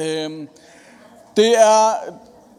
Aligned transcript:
Øhm, 0.00 0.48
det 1.36 1.58
er, 1.58 1.94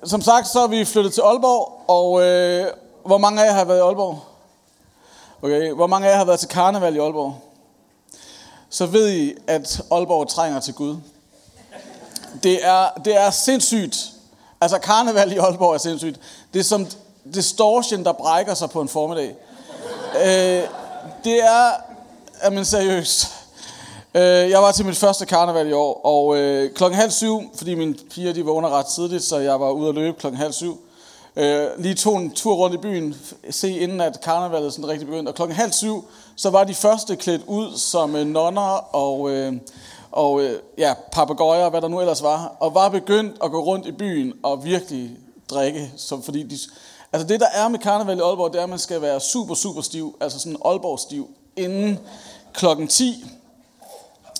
som 0.03 0.21
sagt, 0.21 0.47
så 0.47 0.59
er 0.59 0.67
vi 0.67 0.85
flyttet 0.85 1.13
til 1.13 1.21
Aalborg, 1.21 1.83
og 1.87 2.21
øh, 2.21 2.67
hvor 3.05 3.17
mange 3.17 3.41
af 3.41 3.45
jer 3.45 3.53
har 3.53 3.65
været 3.65 3.77
i 3.77 3.81
Aalborg? 3.81 4.19
Okay, 5.41 5.71
hvor 5.71 5.87
mange 5.87 6.07
af 6.07 6.11
jer 6.11 6.17
har 6.17 6.25
været 6.25 6.39
til 6.39 6.49
karneval 6.49 6.95
i 6.95 6.99
Aalborg? 6.99 7.35
Så 8.69 8.85
ved 8.85 9.09
I, 9.09 9.33
at 9.47 9.81
Aalborg 9.91 10.27
trænger 10.27 10.59
til 10.59 10.73
Gud. 10.73 10.97
Det 12.43 12.65
er, 12.67 12.89
det 13.05 13.17
er 13.17 13.29
sindssygt. 13.29 14.11
Altså 14.61 14.77
karneval 14.79 15.31
i 15.31 15.37
Aalborg 15.37 15.73
er 15.73 15.77
sindssygt. 15.77 16.19
Det 16.53 16.59
er 16.59 16.63
som 16.63 16.87
distortion, 17.33 18.03
der 18.03 18.11
brækker 18.11 18.53
sig 18.53 18.69
på 18.69 18.81
en 18.81 18.89
formiddag. 18.89 19.35
Øh, 20.15 20.63
det 21.23 21.43
er, 21.43 21.71
jamen 22.43 22.65
seriøst. 22.65 23.40
Øh, 24.15 24.49
jeg 24.49 24.61
var 24.61 24.71
til 24.71 24.85
mit 24.85 24.97
første 24.97 25.25
karneval 25.25 25.69
i 25.69 25.71
år, 25.71 26.01
og 26.05 26.37
øh, 26.37 26.73
klokken 26.73 26.99
halv 26.99 27.11
syv, 27.11 27.41
fordi 27.55 27.75
mine 27.75 27.95
piger 28.11 28.33
de 28.33 28.45
vågner 28.45 28.69
ret 28.69 28.85
tidligt, 28.85 29.23
så 29.23 29.37
jeg 29.37 29.59
var 29.59 29.71
ude 29.71 29.89
at 29.89 29.95
løbe 29.95 30.19
klokken 30.19 30.41
halv 30.41 30.53
syv. 30.53 30.81
Øh, 31.35 31.67
lige 31.77 31.95
tog 31.95 32.17
en 32.17 32.31
tur 32.31 32.53
rundt 32.53 32.75
i 32.75 32.77
byen, 32.77 33.15
se 33.49 33.79
inden 33.79 34.01
at 34.01 34.21
karnevalet 34.21 34.73
sådan 34.73 34.89
rigtig 34.89 35.07
begyndte. 35.07 35.29
Og 35.29 35.35
klokken 35.35 35.57
halv 35.57 35.71
syv, 35.71 36.05
så 36.35 36.49
var 36.49 36.63
de 36.63 36.73
første 36.73 37.15
klædt 37.15 37.41
ud 37.47 37.77
som 37.77 38.15
øh, 38.15 38.25
nonner 38.25 38.95
og, 38.95 39.29
øh, 39.31 39.53
og 40.11 40.41
øh, 40.41 40.59
ja, 40.77 40.93
papegøjer, 41.11 41.69
hvad 41.69 41.81
der 41.81 41.87
nu 41.87 41.99
ellers 41.99 42.23
var. 42.23 42.55
Og 42.59 42.73
var 42.73 42.89
begyndt 42.89 43.35
at 43.43 43.51
gå 43.51 43.63
rundt 43.63 43.87
i 43.87 43.91
byen 43.91 44.33
og 44.43 44.65
virkelig 44.65 45.17
drikke. 45.49 45.91
som, 45.97 46.23
fordi 46.23 46.43
de, 46.43 46.57
altså 47.13 47.27
det, 47.27 47.39
der 47.39 47.47
er 47.53 47.67
med 47.67 47.79
karneval 47.79 48.17
i 48.17 48.21
Aalborg, 48.21 48.53
det 48.53 48.59
er, 48.59 48.63
at 48.63 48.69
man 48.69 48.79
skal 48.79 49.01
være 49.01 49.19
super, 49.19 49.55
super 49.55 49.81
stiv. 49.81 50.17
Altså 50.21 50.39
sådan 50.39 50.57
Aalborg-stiv 50.65 51.29
inden 51.55 51.99
klokken 52.53 52.87
10. 52.87 53.25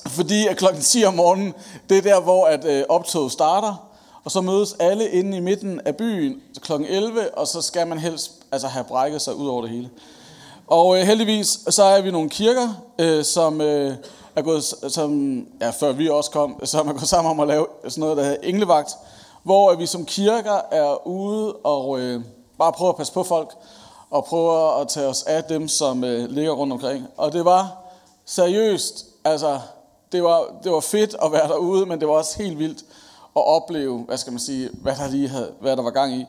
Fordi 0.07 0.47
at 0.47 0.57
klokken 0.57 0.81
10 0.81 1.03
om 1.03 1.13
morgenen, 1.13 1.53
det 1.89 1.97
er 1.97 2.01
der, 2.01 2.21
hvor 2.21 2.45
at, 2.45 2.65
øh, 2.65 2.83
optoget 2.89 3.31
starter. 3.31 3.87
Og 4.23 4.31
så 4.31 4.41
mødes 4.41 4.75
alle 4.79 5.09
inde 5.09 5.37
i 5.37 5.39
midten 5.39 5.81
af 5.85 5.95
byen 5.95 6.41
kl. 6.61 6.71
11, 6.71 7.37
og 7.37 7.47
så 7.47 7.61
skal 7.61 7.87
man 7.87 7.99
helst 7.99 8.31
altså, 8.51 8.67
have 8.67 8.83
brækket 8.83 9.21
sig 9.21 9.35
ud 9.35 9.47
over 9.47 9.61
det 9.61 9.69
hele. 9.69 9.89
Og 10.67 10.99
øh, 10.99 11.05
heldigvis, 11.05 11.59
så 11.69 11.83
er 11.83 12.01
vi 12.01 12.11
nogle 12.11 12.29
kirker, 12.29 12.69
øh, 12.99 13.23
som 13.23 13.61
øh, 13.61 13.95
er 14.35 14.41
gået, 14.41 14.63
som, 14.87 15.39
ja, 15.61 15.69
før 15.69 15.91
vi 15.91 16.09
også 16.09 16.31
kom, 16.31 16.59
som 16.65 16.87
er 16.87 16.93
gået 16.93 17.07
sammen 17.07 17.31
om 17.31 17.39
at 17.39 17.47
lave 17.47 17.67
sådan 17.87 18.01
noget, 18.01 18.17
der 18.17 18.23
hedder 18.23 18.37
englevagt, 18.43 18.89
hvor 19.43 19.75
vi 19.75 19.85
som 19.85 20.05
kirker 20.05 20.61
er 20.71 21.07
ude 21.07 21.53
og 21.53 21.99
øh, 21.99 22.21
bare 22.57 22.71
prøver 22.71 22.91
at 22.91 22.97
passe 22.97 23.13
på 23.13 23.23
folk, 23.23 23.53
og 24.09 24.25
prøver 24.25 24.81
at 24.81 24.87
tage 24.87 25.07
os 25.07 25.23
af 25.23 25.43
dem, 25.43 25.67
som 25.67 26.03
øh, 26.03 26.29
ligger 26.29 26.51
rundt 26.51 26.73
omkring. 26.73 27.07
Og 27.17 27.33
det 27.33 27.45
var 27.45 27.77
seriøst, 28.25 29.05
altså, 29.23 29.59
det 30.11 30.23
var, 30.23 30.43
det 30.63 30.71
var 30.71 30.79
fedt 30.79 31.15
at 31.23 31.31
være 31.31 31.47
derude, 31.47 31.85
men 31.85 31.99
det 31.99 32.07
var 32.07 32.13
også 32.13 32.43
helt 32.43 32.59
vildt 32.59 32.79
at 33.35 33.47
opleve, 33.47 33.99
hvad 33.99 34.17
skal 34.17 34.33
man 34.33 34.39
sige, 34.39 34.69
hvad 34.73 34.95
der 34.95 35.07
lige 35.07 35.27
havde, 35.27 35.51
hvad 35.59 35.77
der 35.77 35.83
var 35.83 35.91
gang 35.91 36.13
i. 36.13 36.25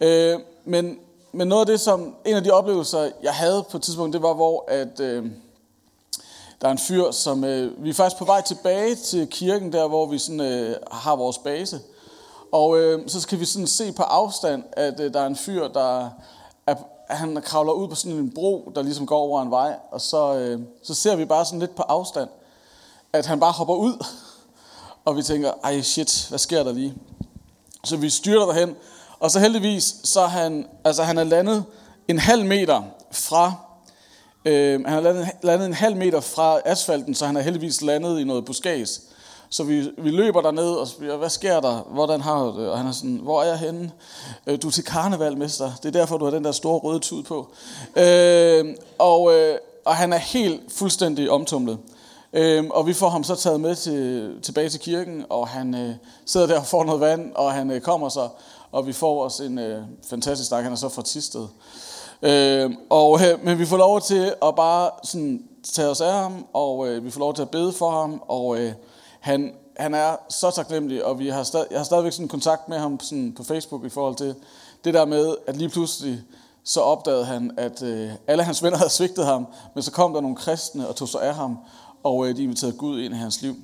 Øh, 0.00 0.40
men, 0.64 0.98
men 1.32 1.48
noget 1.48 1.60
af 1.60 1.66
det, 1.66 1.80
som, 1.80 2.14
en 2.24 2.36
af 2.36 2.44
de 2.44 2.50
oplevelser, 2.50 3.10
jeg 3.22 3.32
havde 3.32 3.64
på 3.70 3.76
et 3.76 3.82
tidspunkt, 3.82 4.12
det 4.12 4.22
var, 4.22 4.34
hvor 4.34 4.64
at, 4.68 5.00
øh, 5.00 5.26
der 6.60 6.68
er 6.68 6.72
en 6.72 6.78
fyr, 6.78 7.10
som, 7.10 7.44
øh, 7.44 7.84
vi 7.84 7.90
er 7.90 7.94
faktisk 7.94 8.18
på 8.18 8.24
vej 8.24 8.42
tilbage 8.42 8.94
til 8.94 9.26
kirken, 9.26 9.72
der 9.72 9.88
hvor 9.88 10.06
vi 10.06 10.18
sådan, 10.18 10.40
øh, 10.40 10.76
har 10.90 11.16
vores 11.16 11.38
base. 11.38 11.80
Og 12.52 12.78
øh, 12.78 13.08
så 13.08 13.20
skal 13.20 13.40
vi 13.40 13.44
sådan 13.44 13.66
se 13.66 13.92
på 13.92 14.02
afstand, 14.02 14.62
at 14.72 15.00
øh, 15.00 15.14
der 15.14 15.20
er 15.20 15.26
en 15.26 15.36
fyr, 15.36 15.68
der 15.68 16.10
er, 16.66 16.74
han 17.08 17.42
kravler 17.42 17.72
ud 17.72 17.88
på 17.88 17.94
sådan 17.94 18.18
en 18.18 18.30
bro, 18.34 18.72
der 18.74 18.82
ligesom 18.82 19.06
går 19.06 19.18
over 19.18 19.42
en 19.42 19.50
vej, 19.50 19.74
og 19.90 20.00
så, 20.00 20.34
øh, 20.34 20.60
så 20.82 20.94
ser 20.94 21.16
vi 21.16 21.24
bare 21.24 21.44
sådan 21.44 21.58
lidt 21.58 21.76
på 21.76 21.82
afstand, 21.82 22.28
at 23.12 23.26
han 23.26 23.40
bare 23.40 23.52
hopper 23.52 23.74
ud 23.74 24.04
og 25.06 25.16
vi 25.16 25.22
tænker, 25.22 25.52
ej 25.64 25.80
shit, 25.80 26.26
hvad 26.28 26.38
sker 26.38 26.62
der 26.62 26.72
lige? 26.72 26.94
Så 27.84 27.96
vi 27.96 28.10
styrter 28.10 28.46
derhen, 28.46 28.74
og 29.20 29.30
så 29.30 29.40
heldigvis, 29.40 29.94
så 30.04 30.20
er 30.20 30.26
han, 30.26 30.66
altså 30.84 31.02
han 31.02 31.18
er 31.18 31.24
landet 31.24 31.64
en 32.08 32.18
halv 32.18 32.44
meter 32.44 32.82
fra, 33.12 33.52
øh, 34.44 34.84
han 34.84 34.98
er 34.98 35.00
landet, 35.00 35.28
landet 35.42 35.66
en 35.66 35.74
halv 35.74 35.96
meter 35.96 36.20
fra 36.20 36.60
asfalten, 36.64 37.14
så 37.14 37.26
han 37.26 37.36
er 37.36 37.40
heldigvis 37.40 37.82
landet 37.82 38.20
i 38.20 38.24
noget 38.24 38.44
buskads. 38.44 39.02
Så 39.50 39.64
vi, 39.64 39.90
vi 39.98 40.10
løber 40.10 40.40
derned 40.40 40.70
og 40.70 40.88
spørger, 40.88 41.16
hvad 41.16 41.30
sker 41.30 41.60
der? 41.60 41.86
Hvordan 41.90 42.20
har 42.20 42.44
du 42.44 42.60
det? 42.60 42.68
Og 42.68 42.78
han 42.78 42.86
er 42.86 42.92
sådan, 42.92 43.16
hvor 43.22 43.42
er 43.42 43.46
jeg 43.46 43.58
henne? 43.58 43.92
Øh, 44.46 44.58
du 44.62 44.66
er 44.66 44.72
til 44.72 44.84
karneval, 44.84 45.38
mester. 45.38 45.72
Det 45.82 45.88
er 45.88 45.98
derfor, 46.00 46.18
du 46.18 46.24
har 46.24 46.32
den 46.32 46.44
der 46.44 46.52
store 46.52 46.78
røde 46.78 46.98
tud 46.98 47.22
på. 47.22 47.50
Øh, 47.96 48.76
og, 48.98 49.34
øh, 49.34 49.58
og 49.84 49.96
han 49.96 50.12
er 50.12 50.18
helt 50.18 50.72
fuldstændig 50.72 51.30
omtumlet. 51.30 51.78
Øhm, 52.36 52.70
og 52.70 52.86
vi 52.86 52.92
får 52.92 53.08
ham 53.08 53.24
så 53.24 53.34
taget 53.34 53.60
med 53.60 53.74
til, 53.74 54.32
tilbage 54.42 54.68
til 54.68 54.80
kirken, 54.80 55.24
og 55.30 55.48
han 55.48 55.74
øh, 55.74 55.94
sidder 56.26 56.46
der 56.46 56.58
og 56.58 56.66
får 56.66 56.84
noget 56.84 57.00
vand, 57.00 57.32
og 57.34 57.52
han 57.52 57.70
øh, 57.70 57.80
kommer 57.80 58.08
så, 58.08 58.28
og 58.72 58.86
vi 58.86 58.92
får 58.92 59.24
os 59.24 59.40
en 59.40 59.58
øh, 59.58 59.82
fantastisk 60.08 60.48
snak. 60.48 60.62
Han 60.62 60.72
er 60.72 60.76
så 60.76 60.88
fra 60.88 61.02
Tisted. 61.02 61.46
Øhm, 62.22 62.76
og, 62.90 63.20
øh, 63.20 63.44
men 63.44 63.58
vi 63.58 63.66
får 63.66 63.76
lov 63.76 64.00
til 64.00 64.34
at 64.42 64.54
bare 64.56 64.90
sådan, 65.04 65.42
tage 65.64 65.88
os 65.88 66.00
af 66.00 66.12
ham, 66.12 66.46
og 66.52 66.88
øh, 66.88 67.04
vi 67.04 67.10
får 67.10 67.20
lov 67.20 67.34
til 67.34 67.42
at 67.42 67.50
bede 67.50 67.72
for 67.72 67.90
ham, 67.90 68.22
og 68.28 68.58
øh, 68.58 68.72
han, 69.20 69.52
han 69.76 69.94
er 69.94 70.16
så 70.28 70.50
taknemmelig, 70.50 71.04
og 71.04 71.18
vi 71.18 71.28
har 71.28 71.42
stad, 71.42 71.64
jeg 71.70 71.78
har 71.78 71.84
stadigvæk 71.84 72.12
sådan 72.12 72.28
kontakt 72.28 72.68
med 72.68 72.78
ham 72.78 73.00
sådan 73.00 73.32
på 73.36 73.44
Facebook 73.44 73.84
i 73.84 73.88
forhold 73.88 74.16
til 74.16 74.34
det 74.84 74.94
der 74.94 75.04
med, 75.04 75.34
at 75.46 75.56
lige 75.56 75.68
pludselig 75.68 76.20
så 76.64 76.80
opdagede 76.80 77.24
han, 77.24 77.50
at 77.56 77.82
øh, 77.82 78.10
alle 78.26 78.42
hans 78.42 78.62
venner 78.62 78.78
havde 78.78 78.90
svigtet 78.90 79.26
ham, 79.26 79.46
men 79.74 79.82
så 79.82 79.92
kom 79.92 80.14
der 80.14 80.20
nogle 80.20 80.36
kristne 80.36 80.88
og 80.88 80.96
tog 80.96 81.08
sig 81.08 81.22
af 81.22 81.34
ham, 81.34 81.58
og 82.06 82.28
øh, 82.28 82.36
de 82.36 82.42
inviterede 82.42 82.76
Gud 82.76 83.00
ind 83.00 83.14
i 83.14 83.16
hans 83.16 83.42
liv. 83.42 83.56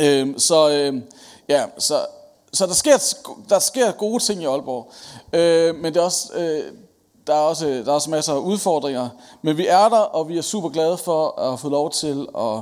Øh, 0.00 0.38
så 0.38 0.70
øh, 0.70 1.02
ja, 1.48 1.64
så, 1.78 2.06
så 2.52 2.66
der, 2.66 2.74
sker, 2.74 3.14
der 3.48 3.58
sker 3.58 3.92
gode 3.92 4.22
ting 4.22 4.42
i 4.42 4.44
Aalborg, 4.44 4.92
øh, 5.32 5.74
men 5.74 5.94
det 5.94 6.00
er 6.00 6.04
også, 6.04 6.34
øh, 6.34 6.72
der, 7.26 7.34
er 7.34 7.40
også, 7.40 7.66
der 7.66 7.86
er 7.86 7.92
også 7.92 8.10
masser 8.10 8.32
af 8.32 8.38
udfordringer. 8.38 9.08
Men 9.42 9.56
vi 9.56 9.66
er 9.66 9.88
der, 9.88 9.98
og 9.98 10.28
vi 10.28 10.38
er 10.38 10.42
super 10.42 10.68
glade 10.68 10.96
for 10.96 11.40
at 11.40 11.60
få 11.60 11.68
lov 11.68 11.90
til 11.90 12.26
at, 12.38 12.58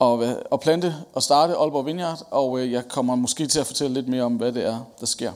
at, 0.00 0.36
at 0.52 0.60
plante 0.60 0.94
og 1.14 1.22
starte 1.22 1.54
Aalborg 1.54 1.86
Vineyard, 1.86 2.26
og 2.30 2.58
øh, 2.58 2.72
jeg 2.72 2.88
kommer 2.88 3.14
måske 3.14 3.46
til 3.46 3.60
at 3.60 3.66
fortælle 3.66 3.94
lidt 3.94 4.08
mere 4.08 4.22
om, 4.22 4.32
hvad 4.32 4.52
det 4.52 4.66
er, 4.66 4.78
der 5.00 5.06
sker. 5.06 5.32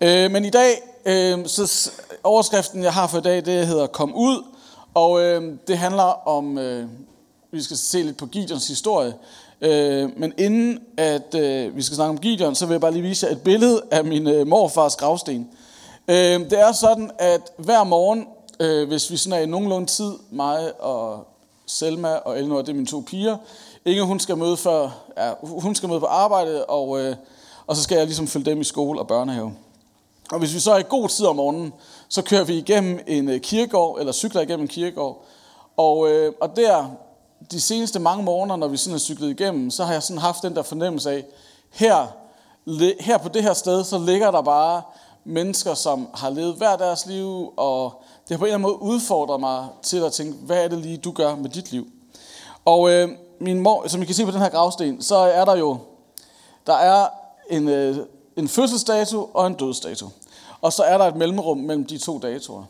Øh, 0.00 0.30
men 0.30 0.44
i 0.44 0.50
dag, 0.50 0.82
øh, 1.04 1.46
så 1.46 1.90
overskriften, 2.24 2.82
jeg 2.82 2.92
har 2.92 3.06
for 3.06 3.18
i 3.18 3.20
dag, 3.20 3.44
det 3.44 3.66
hedder 3.66 3.86
Kom 3.86 4.14
ud, 4.14 4.44
og 4.98 5.22
øh, 5.22 5.52
det 5.68 5.78
handler 5.78 6.28
om, 6.28 6.58
øh, 6.58 6.88
vi 7.50 7.62
skal 7.62 7.76
se 7.76 8.02
lidt 8.02 8.16
på 8.16 8.26
Gideons 8.26 8.68
historie. 8.68 9.14
Øh, 9.60 10.10
men 10.16 10.32
inden 10.38 10.80
at 10.96 11.34
øh, 11.34 11.76
vi 11.76 11.82
skal 11.82 11.94
snakke 11.94 12.10
om 12.10 12.18
Gideon, 12.18 12.54
så 12.54 12.66
vil 12.66 12.74
jeg 12.74 12.80
bare 12.80 12.92
lige 12.92 13.02
vise 13.02 13.26
jer 13.26 13.32
et 13.32 13.42
billede 13.42 13.82
af 13.90 14.04
min 14.04 14.26
øh, 14.26 14.46
morfars 14.46 14.96
gravsten. 14.96 15.48
Øh, 16.08 16.40
det 16.50 16.60
er 16.60 16.72
sådan, 16.72 17.10
at 17.18 17.52
hver 17.56 17.84
morgen, 17.84 18.26
øh, 18.60 18.88
hvis 18.88 19.10
vi 19.10 19.16
sådan 19.16 19.38
er 19.38 19.42
i 19.42 19.46
nogenlunde 19.46 19.86
tid, 19.86 20.12
mig 20.30 20.82
og 20.82 21.26
Selma 21.66 22.08
og 22.14 22.38
Elinor, 22.38 22.62
det 22.62 22.68
er 22.68 22.74
mine 22.74 22.86
to 22.86 23.04
piger, 23.06 23.36
Inge, 23.84 24.02
hun 24.02 24.20
skal 24.20 24.36
møde, 24.36 24.56
før, 24.56 24.90
ja, 25.16 25.32
hun 25.42 25.74
skal 25.74 25.88
møde 25.88 26.00
på 26.00 26.06
arbejde, 26.06 26.64
og, 26.64 27.00
øh, 27.00 27.16
og 27.66 27.76
så 27.76 27.82
skal 27.82 27.96
jeg 27.96 28.06
ligesom 28.06 28.26
følge 28.26 28.46
dem 28.46 28.60
i 28.60 28.64
skole 28.64 29.00
og 29.00 29.08
børnehave. 29.08 29.52
Og 30.32 30.38
hvis 30.38 30.54
vi 30.54 30.60
så 30.60 30.72
er 30.72 30.78
i 30.78 30.84
god 30.88 31.08
tid 31.08 31.26
om 31.26 31.36
morgenen, 31.36 31.72
så 32.08 32.22
kører 32.22 32.44
vi 32.44 32.54
igennem 32.54 33.00
en 33.06 33.28
øh, 33.28 33.40
kirkegård, 33.40 34.00
eller 34.00 34.12
cykler 34.12 34.40
igennem 34.40 34.64
en 34.64 34.68
kirkegård. 34.68 35.24
Og, 35.76 36.10
øh, 36.10 36.32
og 36.40 36.56
der, 36.56 36.86
de 37.50 37.60
seneste 37.60 37.98
mange 37.98 38.24
morgener, 38.24 38.56
når 38.56 38.68
vi 38.68 38.76
sådan 38.76 38.92
har 38.92 38.98
cyklet 38.98 39.30
igennem, 39.30 39.70
så 39.70 39.84
har 39.84 39.92
jeg 39.92 40.02
sådan 40.02 40.20
haft 40.20 40.42
den 40.42 40.56
der 40.56 40.62
fornemmelse 40.62 41.10
af, 41.10 41.24
her, 41.70 42.06
her 43.00 43.18
på 43.18 43.28
det 43.28 43.42
her 43.42 43.52
sted, 43.52 43.84
så 43.84 43.98
ligger 43.98 44.30
der 44.30 44.42
bare 44.42 44.82
mennesker, 45.24 45.74
som 45.74 46.08
har 46.14 46.30
levet 46.30 46.54
hver 46.54 46.76
deres 46.76 47.06
liv, 47.06 47.52
og 47.56 48.02
det 48.28 48.30
har 48.30 48.38
på 48.38 48.44
en 48.44 48.46
eller 48.46 48.54
anden 48.54 48.70
måde 48.70 48.82
udfordret 48.82 49.40
mig 49.40 49.66
til 49.82 49.96
at 49.96 50.12
tænke, 50.12 50.38
hvad 50.42 50.64
er 50.64 50.68
det 50.68 50.78
lige, 50.78 50.96
du 50.96 51.12
gør 51.12 51.36
med 51.36 51.50
dit 51.50 51.72
liv? 51.72 51.86
Og 52.64 52.90
øh, 52.90 53.08
min 53.40 53.60
mor, 53.60 53.88
som 53.88 54.02
I 54.02 54.04
kan 54.04 54.14
se 54.14 54.24
på 54.24 54.30
den 54.30 54.40
her 54.40 54.48
gravsten, 54.48 55.02
så 55.02 55.16
er 55.16 55.44
der 55.44 55.56
jo, 55.56 55.78
der 56.66 56.74
er 56.74 57.06
en, 57.50 57.68
øh, 57.68 57.96
en 58.36 58.48
fødselsdato 58.48 59.30
og 59.34 59.46
en 59.46 59.54
dødsdato. 59.54 60.06
Og 60.60 60.72
så 60.72 60.82
er 60.82 60.98
der 60.98 61.04
et 61.04 61.16
mellemrum 61.16 61.58
mellem 61.58 61.86
de 61.86 61.98
to 61.98 62.18
datoer. 62.18 62.64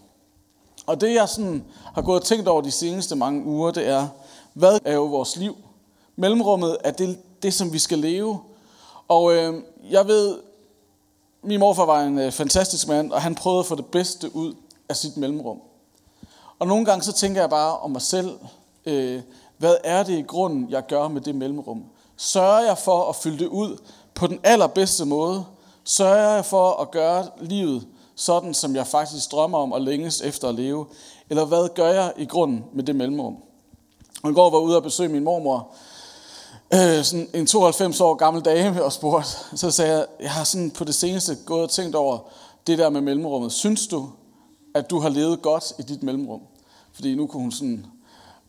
Og 0.86 1.00
det 1.00 1.14
jeg 1.14 1.28
sådan 1.28 1.64
har 1.94 2.02
gået 2.02 2.20
og 2.20 2.26
tænkt 2.26 2.48
over 2.48 2.62
de 2.62 2.70
seneste 2.70 3.16
mange 3.16 3.44
uger, 3.44 3.70
det 3.70 3.88
er, 3.88 4.08
hvad 4.52 4.78
er 4.84 4.94
jo 4.94 5.04
vores 5.04 5.36
liv? 5.36 5.56
Mellemrummet 6.16 6.76
er 6.84 6.90
det, 6.90 7.18
det 7.42 7.54
som 7.54 7.72
vi 7.72 7.78
skal 7.78 7.98
leve. 7.98 8.40
Og 9.08 9.34
øh, 9.34 9.62
jeg 9.90 10.06
ved, 10.06 10.38
min 11.42 11.60
morfar 11.60 11.84
var 11.84 12.02
en 12.02 12.18
øh, 12.18 12.32
fantastisk 12.32 12.88
mand, 12.88 13.12
og 13.12 13.22
han 13.22 13.34
prøvede 13.34 13.60
at 13.60 13.66
få 13.66 13.74
det 13.74 13.86
bedste 13.86 14.36
ud 14.36 14.54
af 14.88 14.96
sit 14.96 15.16
mellemrum. 15.16 15.60
Og 16.58 16.66
nogle 16.66 16.84
gange 16.84 17.02
så 17.02 17.12
tænker 17.12 17.40
jeg 17.40 17.50
bare 17.50 17.78
om 17.78 17.90
mig 17.90 18.02
selv, 18.02 18.38
øh, 18.86 19.22
hvad 19.58 19.76
er 19.84 20.02
det 20.02 20.18
i 20.18 20.22
grunden, 20.22 20.70
jeg 20.70 20.86
gør 20.86 21.08
med 21.08 21.20
det 21.20 21.34
mellemrum? 21.34 21.84
Sørger 22.16 22.60
jeg 22.60 22.78
for 22.78 23.08
at 23.08 23.16
fylde 23.16 23.38
det 23.38 23.46
ud 23.46 23.76
på 24.14 24.26
den 24.26 24.40
allerbedste 24.44 25.04
måde? 25.04 25.44
Sørger 25.88 26.34
jeg 26.34 26.44
for 26.44 26.70
at 26.82 26.90
gøre 26.90 27.26
livet 27.40 27.86
sådan, 28.14 28.54
som 28.54 28.76
jeg 28.76 28.86
faktisk 28.86 29.32
drømmer 29.32 29.58
om 29.58 29.72
og 29.72 29.80
længes 29.80 30.20
efter 30.20 30.48
at 30.48 30.54
leve? 30.54 30.86
Eller 31.30 31.44
hvad 31.44 31.74
gør 31.74 31.88
jeg 31.88 32.12
i 32.16 32.24
grunden 32.24 32.64
med 32.72 32.84
det 32.84 32.96
mellemrum? 32.96 33.36
Og 34.22 34.30
i 34.30 34.34
går 34.34 34.50
var 34.50 34.58
jeg 34.58 34.66
ude 34.66 34.76
og 34.76 34.82
besøge 34.82 35.08
min 35.08 35.24
mormor, 35.24 35.74
øh, 36.74 37.04
sådan 37.04 37.28
en 37.34 37.46
92 37.46 38.00
år 38.00 38.14
gammel 38.14 38.44
dame 38.44 38.84
og 38.84 38.92
spurgte, 38.92 39.28
så 39.56 39.70
sagde 39.70 39.96
jeg, 39.96 40.06
jeg 40.20 40.30
har 40.30 40.44
sådan 40.44 40.70
på 40.70 40.84
det 40.84 40.94
seneste 40.94 41.36
gået 41.46 41.62
og 41.62 41.70
tænkt 41.70 41.94
over 41.94 42.18
det 42.66 42.78
der 42.78 42.90
med 42.90 43.00
mellemrummet. 43.00 43.52
Synes 43.52 43.86
du, 43.86 44.08
at 44.74 44.90
du 44.90 45.00
har 45.00 45.08
levet 45.08 45.42
godt 45.42 45.72
i 45.78 45.82
dit 45.82 46.02
mellemrum? 46.02 46.40
Fordi 46.92 47.14
nu 47.14 47.26
kunne 47.26 47.42
hun 47.42 47.52
sådan, 47.52 47.86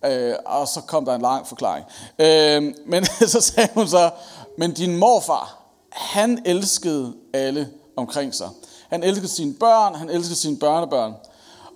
øh, 0.06 0.36
og 0.46 0.68
så 0.68 0.82
kom 0.82 1.06
der 1.06 1.16
en 1.16 1.22
lang 1.22 1.48
forklaring. 1.48 1.86
Øh, 2.20 2.74
men 2.86 3.06
så 3.34 3.42
sagde 3.42 3.70
hun 3.74 3.88
så, 3.88 4.12
men 4.58 4.74
din 4.74 4.98
morfar, 4.98 5.59
han 5.92 6.42
elskede 6.46 7.14
alle 7.34 7.70
omkring 7.96 8.36
sig. 8.36 8.50
Han 8.90 9.04
elskede 9.04 9.28
sine 9.28 9.54
børn, 9.54 9.96
han 9.96 10.10
elskede 10.10 10.36
sine 10.36 10.58
børnebørn. 10.58 11.14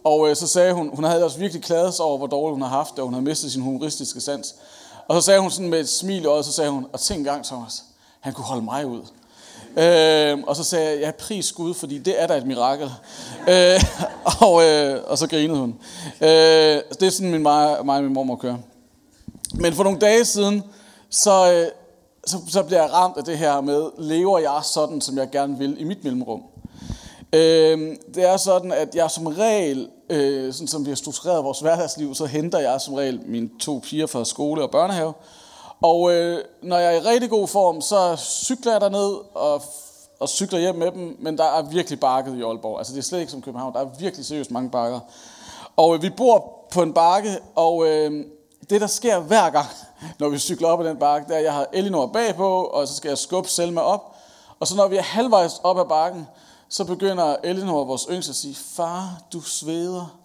Og 0.03 0.29
øh, 0.29 0.35
så 0.35 0.47
sagde 0.47 0.73
hun, 0.73 0.89
hun 0.93 1.03
havde 1.03 1.23
også 1.23 1.39
virkelig 1.39 1.63
klaget 1.63 1.93
sig 1.93 2.05
over, 2.05 2.17
hvor 2.17 2.27
dårligt 2.27 2.55
hun 2.55 2.61
har 2.61 2.69
haft 2.69 2.91
det, 2.91 2.99
og 2.99 3.05
hun 3.05 3.13
havde 3.13 3.25
mistet 3.25 3.51
sin 3.51 3.61
humoristiske 3.61 4.21
sans. 4.21 4.55
Og 5.07 5.21
så 5.21 5.25
sagde 5.25 5.39
hun 5.39 5.51
sådan 5.51 5.69
med 5.69 5.79
et 5.79 5.89
smil 5.89 6.23
i 6.23 6.25
øjet, 6.25 6.45
så 6.45 6.51
sagde 6.51 6.71
hun, 6.71 6.87
og 6.93 6.99
tænk 6.99 7.17
engang, 7.17 7.45
Thomas, 7.45 7.83
han 8.19 8.33
kunne 8.33 8.45
holde 8.45 8.63
mig 8.63 8.85
ud. 8.85 9.01
Øh, 9.77 10.39
og 10.47 10.55
så 10.55 10.63
sagde 10.63 10.89
jeg, 10.89 10.99
ja, 10.99 11.11
pris 11.11 11.51
Gud, 11.51 11.73
fordi 11.73 11.97
det 11.97 12.21
er 12.21 12.27
da 12.27 12.37
et 12.37 12.47
mirakel. 12.47 12.91
Øh, 13.49 13.83
og, 14.41 14.63
øh, 14.63 15.03
og 15.07 15.17
så 15.17 15.27
grinede 15.27 15.59
hun. 15.59 15.75
Øh, 16.21 16.27
det 16.99 17.03
er 17.03 17.09
sådan, 17.09 17.31
min, 17.31 17.41
mig, 17.41 17.85
mig 17.85 17.97
og 17.97 18.03
min 18.03 18.13
mormor 18.13 18.35
kører. 18.35 18.57
Men 19.53 19.73
for 19.73 19.83
nogle 19.83 19.99
dage 19.99 20.25
siden, 20.25 20.63
så, 21.09 21.53
øh, 21.53 21.67
så, 22.27 22.37
så 22.47 22.63
bliver 22.63 22.81
jeg 22.81 22.93
ramt 22.93 23.17
af 23.17 23.23
det 23.23 23.37
her 23.37 23.61
med, 23.61 23.89
lever 23.97 24.39
jeg 24.39 24.59
sådan, 24.63 25.01
som 25.01 25.17
jeg 25.17 25.29
gerne 25.29 25.57
vil 25.57 25.81
i 25.81 25.83
mit 25.83 26.03
mellemrum? 26.03 26.43
Øh, 27.33 27.97
det 28.15 28.23
er 28.23 28.37
sådan, 28.37 28.71
at 28.71 28.95
jeg 28.95 29.11
som 29.11 29.27
regel, 29.27 29.89
øh, 30.09 30.53
sådan 30.53 30.67
som 30.67 30.85
vi 30.85 30.91
har 30.91 30.95
struktureret 30.95 31.43
vores 31.43 31.59
hverdagsliv, 31.59 32.15
så 32.15 32.25
henter 32.25 32.59
jeg 32.59 32.81
som 32.81 32.93
regel 32.93 33.21
mine 33.25 33.49
to 33.59 33.81
piger 33.83 34.07
fra 34.07 34.25
skole 34.25 34.63
og 34.63 34.71
børnehave. 34.71 35.13
Og 35.81 36.13
øh, 36.13 36.43
når 36.61 36.77
jeg 36.77 36.95
er 36.95 37.01
i 37.01 37.05
rigtig 37.13 37.29
god 37.29 37.47
form, 37.47 37.81
så 37.81 38.15
cykler 38.17 38.71
jeg 38.71 38.81
derned 38.81 39.15
og, 39.33 39.61
og 40.19 40.29
cykler 40.29 40.59
hjem 40.59 40.75
med 40.75 40.91
dem, 40.91 41.17
men 41.19 41.37
der 41.37 41.43
er 41.43 41.61
virkelig 41.61 41.99
bakket 41.99 42.37
i 42.37 42.41
Aalborg. 42.41 42.77
Altså 42.77 42.93
det 42.93 42.99
er 42.99 43.03
slet 43.03 43.19
ikke 43.19 43.31
som 43.31 43.41
København, 43.41 43.73
der 43.73 43.79
er 43.79 43.89
virkelig 43.99 44.25
seriøst 44.25 44.51
mange 44.51 44.69
bakker. 44.69 44.99
Og 45.75 45.95
øh, 45.95 46.01
vi 46.01 46.09
bor 46.09 46.65
på 46.71 46.81
en 46.81 46.93
bakke, 46.93 47.29
og 47.55 47.87
øh, 47.87 48.25
det 48.73 48.81
der 48.81 48.87
sker 48.87 49.19
hver 49.19 49.49
gang, 49.49 49.67
når 50.19 50.29
vi 50.29 50.37
cykler 50.37 50.67
op 50.67 50.81
ad 50.81 50.85
den 50.85 50.97
bakke, 50.97 51.27
det 51.27 51.33
er, 51.33 51.37
at 51.37 51.43
jeg 51.43 51.53
har 51.53 51.67
Elinor 51.73 52.07
bagpå, 52.07 52.63
og 52.63 52.87
så 52.87 52.95
skal 52.95 53.09
jeg 53.09 53.17
skubbe 53.17 53.49
Selma 53.49 53.81
op. 53.81 54.15
Og 54.59 54.67
så 54.67 54.75
når 54.75 54.87
vi 54.87 54.95
er 54.95 55.01
halvvejs 55.01 55.51
op 55.63 55.79
ad 55.79 55.85
bakken, 55.85 56.27
så 56.69 56.83
begynder 56.83 57.35
Elinor, 57.43 57.83
vores 57.83 58.07
yngste, 58.09 58.29
at 58.29 58.35
sige, 58.35 58.55
far, 58.55 59.21
du 59.33 59.41
sveder. 59.41 60.17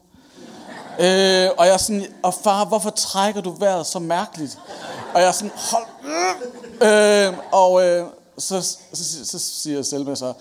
øh, 0.98 1.50
og 1.58 1.66
jeg 1.66 1.72
er 1.72 1.76
sådan, 1.76 2.06
og 2.22 2.34
far, 2.34 2.64
hvorfor 2.64 2.90
trækker 2.90 3.40
du 3.40 3.50
vejret 3.50 3.86
så 3.86 3.98
mærkeligt? 3.98 4.58
Og 5.14 5.20
jeg 5.20 5.28
er 5.28 5.32
sådan, 5.32 5.52
hold 5.56 5.86
øh, 6.82 7.38
Og 7.52 7.84
øh, 7.84 8.06
så, 8.38 8.62
så, 8.62 8.78
så, 8.92 9.24
så 9.24 9.38
siger 9.38 9.82
Selma 9.82 10.14
så, 10.14 10.32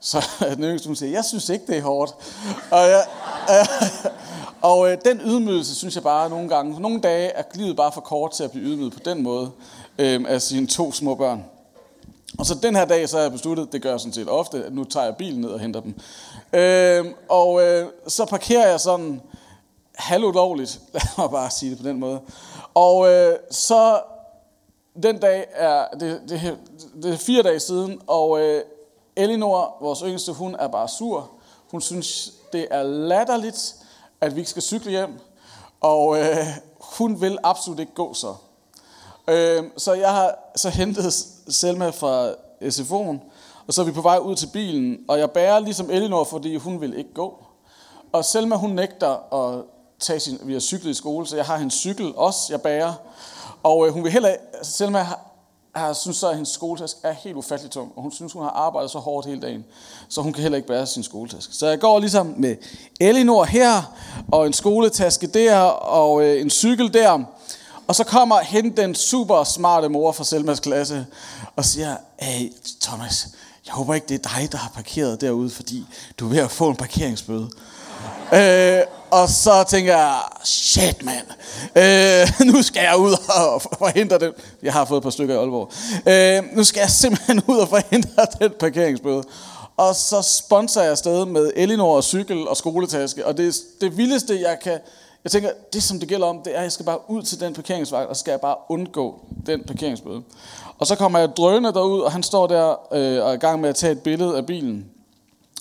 så 0.00 0.26
den 0.56 0.64
yngste, 0.64 0.86
hun 0.86 0.96
siger, 0.96 1.12
jeg 1.12 1.24
synes 1.24 1.48
ikke, 1.48 1.66
det 1.66 1.76
er 1.76 1.82
hårdt. 1.82 2.14
Og, 2.70 2.88
jeg, 2.88 3.06
øh, 3.50 4.10
og 4.62 4.92
øh, 4.92 4.98
den 5.04 5.20
ydmygelse, 5.24 5.74
synes 5.74 5.94
jeg 5.94 6.02
bare 6.02 6.30
nogle 6.30 6.48
gange, 6.48 6.80
nogle 6.80 7.00
dage 7.00 7.28
er 7.28 7.42
livet 7.54 7.76
bare 7.76 7.92
for 7.92 8.00
kort 8.00 8.30
til 8.30 8.44
at 8.44 8.50
blive 8.50 8.64
ydmyget 8.64 8.92
på 8.92 8.98
den 9.04 9.22
måde 9.22 9.50
øh, 9.98 10.24
af 10.28 10.42
sine 10.42 10.66
to 10.66 10.92
små 10.92 11.14
børn. 11.14 11.44
Og 12.38 12.46
så 12.46 12.54
den 12.54 12.76
her 12.76 12.84
dag, 12.84 13.08
så 13.08 13.16
har 13.16 13.22
jeg 13.22 13.32
besluttet, 13.32 13.72
det 13.72 13.82
gør 13.82 13.90
jeg 13.90 14.00
sådan 14.00 14.12
set 14.12 14.28
ofte, 14.28 14.64
at 14.64 14.74
nu 14.74 14.84
tager 14.84 15.06
jeg 15.06 15.16
bilen 15.16 15.40
ned 15.40 15.50
og 15.50 15.60
henter 15.60 15.80
dem. 15.80 15.94
Øh, 16.52 17.14
og 17.28 17.62
øh, 17.62 17.86
så 18.08 18.24
parkerer 18.24 18.68
jeg 18.70 18.80
sådan 18.80 19.20
halvulovligt, 19.94 20.80
lad 20.94 21.02
mig 21.18 21.30
bare 21.30 21.50
sige 21.50 21.70
det 21.70 21.78
på 21.78 21.88
den 21.88 22.00
måde. 22.00 22.20
Og 22.74 23.12
øh, 23.12 23.36
så 23.50 24.00
den 25.02 25.18
dag 25.18 25.46
er, 25.52 25.86
det, 26.00 26.20
det, 26.28 26.58
det 27.02 27.12
er 27.12 27.16
fire 27.16 27.42
dage 27.42 27.60
siden, 27.60 28.00
og 28.06 28.40
øh, 28.40 28.62
Elinor, 29.16 29.76
vores 29.80 30.00
yngste, 30.00 30.32
hun 30.32 30.56
er 30.58 30.68
bare 30.68 30.88
sur. 30.88 31.30
Hun 31.70 31.80
synes, 31.80 32.32
det 32.52 32.66
er 32.70 32.82
latterligt, 32.82 33.74
at 34.20 34.34
vi 34.34 34.40
ikke 34.40 34.50
skal 34.50 34.62
cykle 34.62 34.90
hjem. 34.90 35.20
Og 35.80 36.18
øh, 36.20 36.46
hun 36.80 37.20
vil 37.20 37.38
absolut 37.42 37.80
ikke 37.80 37.94
gå 37.94 38.14
så. 38.14 38.34
Øh, 39.28 39.64
så 39.76 39.92
jeg 39.92 40.10
har 40.10 40.34
så 40.56 40.68
hentet 40.68 41.12
Selma 41.48 41.90
fra 41.90 42.30
SFO'en, 42.62 43.18
og 43.66 43.74
så 43.74 43.80
er 43.80 43.84
vi 43.84 43.92
på 43.92 44.02
vej 44.02 44.18
ud 44.18 44.36
til 44.36 44.46
bilen, 44.52 44.98
og 45.08 45.18
jeg 45.18 45.30
bærer 45.30 45.58
ligesom 45.58 45.90
Elinor, 45.90 46.24
fordi 46.24 46.56
hun 46.56 46.80
vil 46.80 46.98
ikke 46.98 47.14
gå. 47.14 47.44
Og 48.12 48.24
Selma, 48.24 48.56
hun 48.56 48.70
nægter 48.70 49.34
at 49.34 49.64
tage 50.00 50.20
sin, 50.20 50.38
vi 50.42 50.52
har 50.52 50.60
cyklet 50.60 50.90
i 50.90 50.94
skole, 50.94 51.26
så 51.26 51.36
jeg 51.36 51.44
har 51.44 51.56
hendes 51.56 51.74
cykel 51.74 52.12
også, 52.16 52.40
jeg 52.50 52.62
bærer. 52.62 52.92
Og 53.62 53.86
øh, 53.86 53.92
hun 53.92 54.04
vil 54.04 54.12
heller, 54.12 54.36
Selma 54.62 55.06
har, 55.78 55.92
synes 55.92 56.16
så, 56.16 56.28
at 56.28 56.34
hendes 56.34 56.48
skoletaske 56.48 57.00
er 57.02 57.12
helt 57.12 57.36
ufattelig 57.36 57.70
tung, 57.70 57.92
og 57.96 58.02
hun 58.02 58.12
synes, 58.12 58.32
hun 58.32 58.42
har 58.42 58.50
arbejdet 58.50 58.90
så 58.90 58.98
hårdt 58.98 59.26
hele 59.26 59.40
dagen, 59.40 59.64
så 60.08 60.20
hun 60.20 60.32
kan 60.32 60.42
heller 60.42 60.56
ikke 60.56 60.68
bære 60.68 60.86
sin 60.86 61.02
skoletaske. 61.02 61.54
Så 61.54 61.66
jeg 61.66 61.80
går 61.80 61.98
ligesom 61.98 62.34
med 62.36 62.56
Elinor 63.00 63.44
her, 63.44 63.82
og 64.32 64.46
en 64.46 64.52
skoletaske 64.52 65.26
der, 65.26 65.60
og 65.70 66.22
øh, 66.24 66.40
en 66.40 66.50
cykel 66.50 66.94
der, 66.94 67.24
og 67.86 67.94
så 67.94 68.04
kommer 68.04 68.40
hen 68.40 68.76
den 68.76 68.94
super 68.94 69.44
smarte 69.44 69.88
mor 69.88 70.12
fra 70.12 70.24
Selmas 70.24 70.60
klasse 70.60 71.06
og 71.56 71.64
siger, 71.64 71.96
hey 72.18 72.52
Thomas, 72.80 73.28
jeg 73.66 73.74
håber 73.74 73.94
ikke, 73.94 74.06
det 74.08 74.14
er 74.14 74.38
dig, 74.38 74.52
der 74.52 74.58
har 74.58 74.70
parkeret 74.74 75.20
derude, 75.20 75.50
fordi 75.50 75.86
du 76.18 76.26
er 76.26 76.30
ved 76.30 76.38
at 76.38 76.50
få 76.50 76.68
en 76.68 76.76
parkeringsbøde 76.76 77.50
øh, 78.32 78.80
og 79.10 79.28
så 79.28 79.64
tænker 79.68 79.96
jeg, 79.96 80.20
shit 80.44 81.04
mand, 81.04 81.26
øh, 81.76 82.46
nu 82.52 82.62
skal 82.62 82.82
jeg 82.82 82.96
ud 82.96 83.12
og 83.12 83.62
forhindre 83.62 84.18
den. 84.18 84.32
Jeg 84.62 84.72
har 84.72 84.84
fået 84.84 84.98
et 84.98 85.02
par 85.02 85.10
stykker 85.10 85.34
i 85.34 85.38
Aalborg. 85.38 85.70
Øh, 86.06 86.56
nu 86.56 86.64
skal 86.64 86.80
jeg 86.80 86.90
simpelthen 86.90 87.42
ud 87.52 87.58
og 87.58 87.68
forhindre 87.68 88.26
den 88.40 88.50
parkeringsbøde. 88.60 89.22
Og 89.76 89.94
så 89.94 90.22
sponsorer 90.22 90.84
jeg 90.84 90.90
afsted 90.90 91.24
med 91.24 91.50
Elinor 91.56 91.96
og 91.96 92.04
cykel 92.04 92.48
og 92.48 92.56
skoletaske. 92.56 93.26
Og 93.26 93.36
det, 93.36 93.54
det 93.80 93.96
vildeste, 93.96 94.40
jeg 94.40 94.58
kan 94.62 94.78
jeg 95.24 95.32
tænker, 95.32 95.50
det 95.72 95.82
som 95.82 96.00
det 96.00 96.08
gælder 96.08 96.26
om, 96.26 96.40
det 96.44 96.54
er, 96.54 96.58
at 96.58 96.62
jeg 96.62 96.72
skal 96.72 96.86
bare 96.86 97.10
ud 97.10 97.22
til 97.22 97.40
den 97.40 97.54
parkeringsvagt, 97.54 98.08
og 98.08 98.16
så 98.16 98.20
skal 98.20 98.30
jeg 98.30 98.40
bare 98.40 98.56
undgå 98.68 99.20
den 99.46 99.64
parkeringsbøde. 99.64 100.22
Og 100.78 100.86
så 100.86 100.96
kommer 100.96 101.18
jeg 101.18 101.28
drønende 101.36 101.72
derud, 101.72 102.00
og 102.00 102.12
han 102.12 102.22
står 102.22 102.46
der 102.46 102.68
øh, 102.92 103.24
og 103.24 103.30
er 103.30 103.32
i 103.32 103.36
gang 103.36 103.60
med 103.60 103.68
at 103.68 103.76
tage 103.76 103.92
et 103.92 104.02
billede 104.02 104.36
af 104.36 104.46
bilen. 104.46 104.86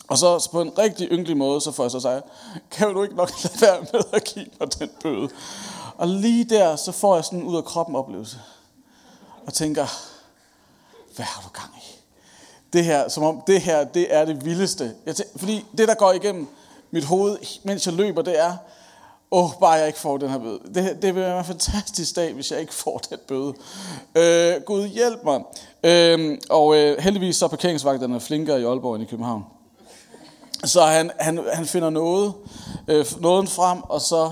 Og 0.07 0.17
så 0.17 0.49
på 0.51 0.61
en 0.61 0.77
rigtig 0.77 1.07
ynkelig 1.11 1.37
måde, 1.37 1.61
så 1.61 1.71
får 1.71 1.83
jeg 1.83 1.91
så 1.91 1.99
sagt, 1.99 2.25
kan 2.71 2.93
du 2.93 3.03
ikke 3.03 3.15
nok 3.15 3.31
lade 3.43 3.61
være 3.61 3.85
med 3.93 4.01
at 4.13 4.23
give 4.23 4.45
mig 4.59 4.79
den 4.79 4.89
bøde? 5.03 5.29
Og 5.97 6.07
lige 6.07 6.43
der, 6.43 6.75
så 6.75 6.91
får 6.91 7.15
jeg 7.15 7.25
sådan 7.25 7.39
en 7.39 7.45
ud 7.45 7.57
af 7.57 7.65
kroppen 7.65 7.95
oplevelse. 7.95 8.37
Og 9.45 9.53
tænker, 9.53 9.85
hvad 11.15 11.25
har 11.25 11.41
du 11.41 11.49
gang 11.49 11.71
i? 11.77 11.95
Det 12.73 12.85
her, 12.85 13.09
som 13.09 13.23
om 13.23 13.41
det 13.47 13.61
her, 13.61 13.83
det 13.83 14.15
er 14.15 14.25
det 14.25 14.45
vildeste. 14.45 14.95
Jeg 15.05 15.15
tænker, 15.15 15.39
fordi 15.39 15.65
det, 15.77 15.87
der 15.87 15.93
går 15.93 16.11
igennem 16.11 16.47
mit 16.91 17.03
hoved, 17.03 17.37
mens 17.63 17.85
jeg 17.85 17.93
løber, 17.93 18.21
det 18.21 18.39
er, 18.39 18.57
Åh, 19.31 19.43
oh, 19.43 19.59
bare 19.59 19.71
jeg 19.71 19.87
ikke 19.87 19.99
får 19.99 20.17
den 20.17 20.29
her 20.29 20.39
bøde. 20.39 20.59
Det, 20.75 21.01
det 21.01 21.15
vil 21.15 21.23
være 21.23 21.39
en 21.39 21.45
fantastisk 21.45 22.15
dag, 22.15 22.33
hvis 22.33 22.51
jeg 22.51 22.59
ikke 22.59 22.73
får 22.73 22.97
den 22.97 23.17
bøde. 23.27 23.53
Øh, 24.15 24.61
Gud 24.61 24.87
hjælp 24.87 25.23
mig. 25.23 25.41
Øh, 25.83 26.37
og 26.49 26.77
øh, 26.77 26.97
heldigvis 26.99 27.35
så 27.35 27.45
er 27.45 27.49
parkeringsvagterne 27.49 28.19
flinkere 28.19 28.61
i 28.61 28.63
Aalborg 28.63 28.95
end 28.95 29.03
i 29.03 29.07
København. 29.07 29.43
Så 30.63 30.81
han, 30.81 31.11
han, 31.19 31.45
han 31.53 31.65
finder 31.65 31.89
noget, 31.89 32.33
øh, 32.87 33.05
noget 33.19 33.49
frem, 33.49 33.81
og 33.83 34.01
så, 34.01 34.31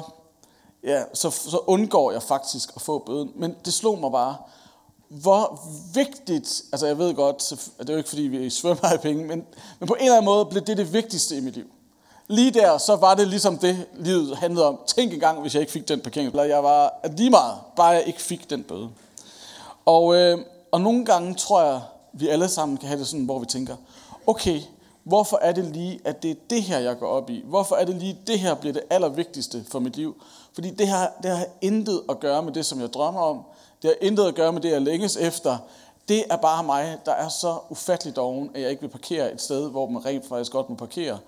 ja, 0.84 1.04
så, 1.14 1.30
så 1.30 1.60
undgår 1.68 2.12
jeg 2.12 2.24
faktisk 2.24 2.70
at 2.76 2.82
få 2.82 3.00
bøden. 3.00 3.32
Men 3.36 3.56
det 3.66 3.74
slog 3.74 4.00
mig 4.00 4.12
bare, 4.12 4.36
hvor 5.10 5.62
vigtigt, 5.94 6.64
altså 6.72 6.88
jeg 6.88 6.98
ved 6.98 7.14
godt, 7.14 7.54
det 7.80 7.90
er 7.90 7.94
jo 7.94 7.98
ikke 7.98 8.10
fordi 8.10 8.22
vi 8.22 8.50
svømmer 8.50 8.94
i 8.94 8.98
penge, 8.98 9.26
men, 9.26 9.44
men 9.80 9.88
på 9.88 9.94
en 9.94 10.02
eller 10.02 10.16
anden 10.16 10.26
måde 10.26 10.46
blev 10.46 10.62
det 10.62 10.78
det 10.78 10.94
vigtigste 10.94 11.38
i 11.38 11.40
mit 11.40 11.56
liv. 11.56 11.66
Lige 12.28 12.52
der, 12.52 12.78
så 12.78 12.96
var 12.96 13.16
det 13.16 13.28
ligesom 13.28 13.58
det, 13.58 13.86
livet 13.96 14.38
handlede 14.38 14.68
om. 14.68 14.80
Tænk 14.88 15.14
engang, 15.14 15.42
hvis 15.42 15.54
jeg 15.54 15.62
ikke 15.62 15.72
fik 15.72 15.88
den 15.88 16.00
parkeringsplads. 16.00 16.50
Jeg 16.50 16.64
var 16.64 16.94
lige 17.18 17.30
meget, 17.30 17.56
bare 17.76 17.88
jeg 17.88 18.04
ikke 18.04 18.22
fik 18.22 18.50
den 18.50 18.64
bøde. 18.64 18.90
Og, 19.86 20.16
øh, 20.16 20.38
og 20.72 20.82
nogle 20.82 21.06
gange 21.06 21.36
tror 21.36 21.64
jeg, 21.64 21.82
vi 22.14 22.28
alle 22.28 22.50
sammen 22.50 22.78
kan 22.78 22.88
have 22.88 23.00
det 23.00 23.08
sådan, 23.08 23.26
hvor 23.26 23.40
vi 23.40 23.46
tænker, 23.46 23.76
okay, 24.28 24.62
hvorfor 25.06 25.40
er 25.42 25.52
det 25.52 25.66
lige, 25.66 26.00
at 26.06 26.24
det 26.24 26.32
er 26.32 26.36
det 26.50 26.64
her, 26.64 26.80
jeg 26.80 27.00
går 27.00 27.08
op 27.08 27.30
i? 27.30 27.44
Hvorfor 27.46 27.76
er 27.76 27.86
det 27.86 27.96
lige, 27.96 28.20
det 28.28 28.40
her 28.40 28.56
bliver 28.56 28.74
det 28.74 28.84
allervigtigste 28.90 29.66
for 29.72 29.80
mit 29.80 29.96
liv? 29.96 30.22
Fordi 30.54 30.70
det 30.70 30.88
her, 30.88 31.08
det 31.24 31.32
har 31.32 31.46
intet 31.62 32.02
at 32.10 32.20
gøre 32.20 32.44
med 32.44 32.54
det, 32.54 32.66
som 32.66 32.82
jeg 32.82 32.94
drømmer 32.94 33.22
om. 33.22 33.42
Det 33.82 33.90
har 33.90 34.08
intet 34.08 34.28
at 34.28 34.36
gøre 34.36 34.54
med 34.54 34.62
det, 34.62 34.72
jeg 34.72 34.82
længes 34.82 35.18
efter. 35.18 35.58
Det 36.08 36.24
er 36.30 36.38
bare 36.38 36.64
mig, 36.64 36.98
der 37.06 37.12
er 37.12 37.30
så 37.30 37.58
ufatteligt 37.70 38.16
doven, 38.16 38.52
at 38.56 38.62
jeg 38.62 38.70
ikke 38.70 38.82
vil 38.82 38.90
parkere 38.90 39.34
et 39.34 39.42
sted, 39.42 39.70
hvor 39.70 39.90
man 39.90 40.06
rent 40.06 40.28
faktisk 40.28 40.52
godt 40.52 40.70
må 40.70 40.76
parkere 40.76 41.20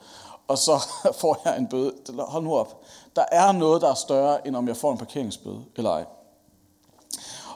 og 0.47 0.57
så 0.57 0.87
får 1.21 1.41
jeg 1.45 1.57
en 1.57 1.67
bøde. 1.67 1.93
Hold 2.19 2.43
nu 2.43 2.55
op. 2.55 2.81
Der 3.15 3.25
er 3.31 3.51
noget, 3.51 3.81
der 3.81 3.89
er 3.89 3.93
større, 3.93 4.47
end 4.47 4.55
om 4.55 4.67
jeg 4.67 4.77
får 4.77 4.91
en 4.91 4.97
parkeringsbøde 4.97 5.61
eller 5.75 5.91
ej. 5.91 6.05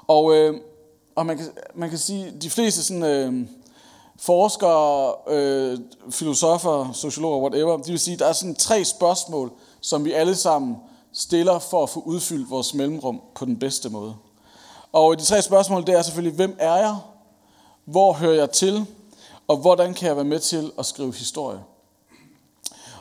Og, 0.08 0.36
øh, 0.36 0.62
og 1.16 1.26
man, 1.26 1.38
kan, 1.38 1.48
man 1.76 1.90
kan 1.90 1.98
sige, 1.98 2.34
de 2.42 2.50
fleste 2.50 2.84
sådan, 2.84 3.04
øh, 3.04 3.48
forskere, 4.22 5.14
øh, 5.28 5.80
filosofer, 6.10 6.92
sociologer, 6.94 7.42
whatever, 7.42 7.78
de 7.78 7.92
vil 7.92 8.00
sige, 8.00 8.18
der 8.18 8.26
er 8.26 8.34
sådan 8.34 8.56
tre 8.56 8.86
spørgsmål, 8.86 9.52
som 9.82 10.06
vi 10.06 10.12
alle 10.12 10.36
sammen 10.36 10.78
stiller 11.14 11.60
for 11.60 11.84
at 11.84 11.90
få 11.90 12.00
udfyldt 12.00 12.50
vores 12.50 12.74
mellemrum 12.74 13.22
på 13.36 13.46
den 13.46 13.60
bedste 13.60 13.90
måde. 13.90 14.16
Og 14.92 15.20
de 15.20 15.24
tre 15.24 15.42
spørgsmål, 15.42 15.88
det 15.88 15.96
er 15.96 16.02
selvfølgelig, 16.02 16.36
hvem 16.36 16.56
er 16.60 16.76
jeg? 16.76 16.96
Hvor 17.86 18.14
hører 18.14 18.34
jeg 18.34 18.52
til? 18.52 18.86
Og 19.48 19.58
hvordan 19.58 19.94
kan 19.94 20.08
jeg 20.08 20.16
være 20.16 20.26
med 20.26 20.40
til 20.40 20.72
at 20.80 20.86
skrive 20.86 21.14
historie? 21.14 21.60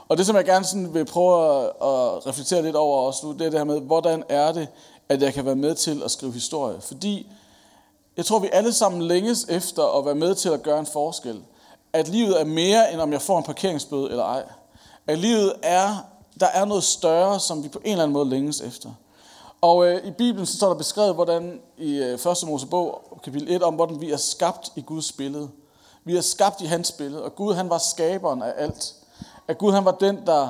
Og 0.09 0.19
det, 0.19 0.27
som 0.27 0.37
jeg 0.37 0.45
gerne 0.45 0.65
sådan 0.65 0.95
vil 0.95 1.05
prøve 1.05 1.65
at 1.65 2.27
reflektere 2.27 2.63
lidt 2.63 2.77
over 2.77 3.07
også 3.07 3.27
nu, 3.27 3.33
det 3.33 3.41
er 3.41 3.51
det 3.51 3.59
her 3.59 3.65
med, 3.65 3.81
hvordan 3.81 4.25
er 4.29 4.53
det, 4.53 4.69
at 5.09 5.23
jeg 5.23 5.35
kan 5.35 5.45
være 5.45 5.57
med 5.57 5.75
til 5.75 6.03
at 6.05 6.11
skrive 6.11 6.33
historie? 6.33 6.81
Fordi 6.81 7.27
jeg 8.17 8.27
tror, 8.27 8.39
vi 8.39 8.49
alle 8.53 8.73
sammen 8.73 9.03
længes 9.03 9.47
efter 9.49 9.99
at 9.99 10.05
være 10.05 10.15
med 10.15 10.35
til 10.35 10.49
at 10.49 10.63
gøre 10.63 10.81
en 10.81 10.87
forskel. 10.87 11.43
At 11.93 12.09
livet 12.09 12.41
er 12.41 12.45
mere, 12.45 12.93
end 12.93 13.01
om 13.01 13.13
jeg 13.13 13.23
får 13.23 13.39
en 13.39 13.45
parkeringsbøde 13.45 14.11
eller 14.11 14.25
ej. 14.25 14.45
At 15.07 15.19
livet 15.19 15.53
er, 15.63 15.97
der 16.41 16.47
er 16.47 16.65
noget 16.65 16.85
større, 16.85 17.41
som 17.41 17.65
vi 17.65 17.69
på 17.69 17.79
en 17.85 17.91
eller 17.91 18.03
anden 18.03 18.13
måde 18.13 18.29
længes 18.29 18.61
efter. 18.61 18.91
Og 19.61 19.87
øh, 19.87 20.07
i 20.07 20.11
Bibelen 20.11 20.47
så 20.47 20.57
står 20.57 20.69
der 20.69 20.75
beskrevet, 20.75 21.15
hvordan 21.15 21.61
i 21.79 21.97
øh, 21.97 22.15
1. 22.15 22.37
Mosebog, 22.47 23.03
kapitel 23.25 23.51
1, 23.51 23.63
om 23.63 23.75
hvordan 23.75 24.01
vi 24.01 24.13
er 24.13 24.17
skabt 24.17 24.73
i 24.77 24.81
Guds 24.81 25.13
billede. 25.13 25.49
Vi 26.05 26.17
er 26.17 26.21
skabt 26.21 26.61
i 26.61 26.67
hans 26.67 26.93
billede, 26.93 27.25
og 27.25 27.35
Gud 27.35 27.55
han 27.55 27.71
var 27.71 27.79
skaberen 27.79 28.43
af 28.43 28.53
alt. 28.57 28.95
At 29.49 29.59
Gud 29.59 29.73
han 29.73 29.85
var 29.85 29.93
den, 29.93 30.27
der, 30.27 30.49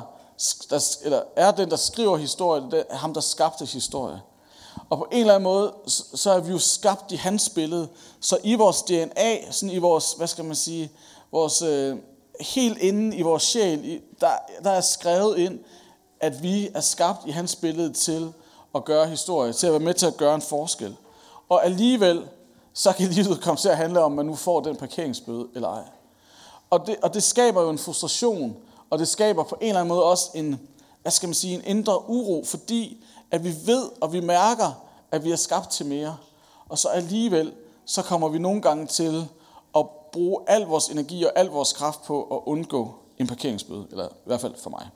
der 0.69 0.97
eller 1.03 1.21
er 1.35 1.51
den, 1.51 1.69
der 1.69 1.75
skriver 1.75 2.17
historien, 2.17 2.71
det 2.71 2.83
er 2.89 2.97
ham, 2.97 3.13
der 3.13 3.21
skabte 3.21 3.65
historie. 3.65 4.21
Og 4.91 4.97
på 4.97 5.07
en 5.11 5.19
eller 5.19 5.33
anden 5.33 5.43
måde, 5.43 5.73
så 5.87 6.31
er 6.31 6.39
vi 6.39 6.51
jo 6.51 6.59
skabt 6.59 7.11
i 7.11 7.15
hans 7.15 7.49
billede. 7.49 7.87
Så 8.19 8.37
i 8.43 8.55
vores 8.55 8.81
DNA, 8.81 9.51
sådan 9.51 9.69
i 9.69 9.77
vores, 9.77 10.13
hvad 10.13 10.27
skal 10.27 10.45
man 10.45 10.55
sige, 10.55 10.91
vores, 11.31 11.61
øh, 11.61 11.97
helt 12.39 12.77
inde 12.77 13.17
i 13.17 13.21
vores 13.21 13.43
sjæl, 13.43 14.01
der, 14.21 14.31
der 14.63 14.71
er 14.71 14.81
skrevet 14.81 15.37
ind, 15.37 15.59
at 16.19 16.43
vi 16.43 16.69
er 16.73 16.81
skabt 16.81 17.27
i 17.27 17.31
hans 17.31 17.55
billede 17.55 17.93
til 17.93 18.33
at 18.75 18.85
gøre 18.85 19.07
historie, 19.07 19.53
til 19.53 19.67
at 19.67 19.73
være 19.73 19.79
med 19.79 19.93
til 19.93 20.05
at 20.05 20.17
gøre 20.17 20.35
en 20.35 20.41
forskel. 20.41 20.95
Og 21.49 21.65
alligevel, 21.65 22.25
så 22.73 22.93
kan 22.93 23.07
livet 23.17 23.41
komme 23.41 23.57
til 23.57 23.69
at 23.69 23.77
handle 23.77 23.99
om, 23.99 24.11
at 24.11 24.15
man 24.15 24.25
nu 24.25 24.35
får 24.35 24.59
den 24.61 24.75
parkeringsbøde 24.75 25.47
eller 25.55 25.69
ej. 25.69 25.83
Og 26.69 26.87
det, 26.87 26.95
og 27.01 27.13
det 27.13 27.23
skaber 27.23 27.61
jo 27.61 27.69
en 27.69 27.77
frustration, 27.77 28.55
og 28.89 28.99
det 28.99 29.07
skaber 29.07 29.43
på 29.43 29.57
en 29.61 29.67
eller 29.67 29.79
anden 29.79 29.89
måde 29.89 30.03
også 30.03 30.31
en, 30.33 30.59
hvad 31.01 31.11
skal 31.11 31.27
man 31.27 31.33
sige, 31.33 31.53
en 31.53 31.61
indre 31.65 32.09
uro, 32.09 32.43
fordi 32.45 33.03
at 33.31 33.43
vi 33.43 33.53
ved 33.65 33.89
og 34.01 34.13
vi 34.13 34.19
mærker, 34.19 34.71
at 35.11 35.23
vi 35.23 35.31
er 35.31 35.35
skabt 35.35 35.69
til 35.69 35.85
mere. 35.85 36.17
Og 36.69 36.77
så 36.77 36.87
alligevel, 36.87 37.53
så 37.85 38.01
kommer 38.01 38.29
vi 38.29 38.39
nogle 38.39 38.61
gange 38.61 38.85
til 38.85 39.27
at 39.75 39.85
bruge 40.11 40.43
al 40.47 40.61
vores 40.61 40.87
energi 40.87 41.23
og 41.23 41.31
al 41.35 41.45
vores 41.45 41.73
kraft 41.73 42.03
på 42.03 42.23
at 42.23 42.39
undgå 42.45 42.93
en 43.17 43.27
parkeringsbøde, 43.27 43.87
eller 43.91 44.05
i 44.07 44.25
hvert 44.25 44.41
fald 44.41 44.55
for 44.57 44.69
mig. 44.69 44.89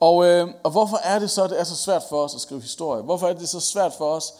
Og, 0.00 0.26
øh, 0.26 0.48
og 0.62 0.70
hvorfor 0.70 0.96
er 0.96 1.18
det 1.18 1.30
så, 1.30 1.44
at 1.44 1.50
det 1.50 1.60
er 1.60 1.64
så 1.64 1.76
svært 1.76 2.02
for 2.08 2.24
os 2.24 2.34
at 2.34 2.40
skrive 2.40 2.60
historie? 2.60 3.02
Hvorfor 3.02 3.28
er 3.28 3.32
det 3.32 3.48
så 3.48 3.60
svært 3.60 3.92
for 3.94 4.10
os 4.10 4.34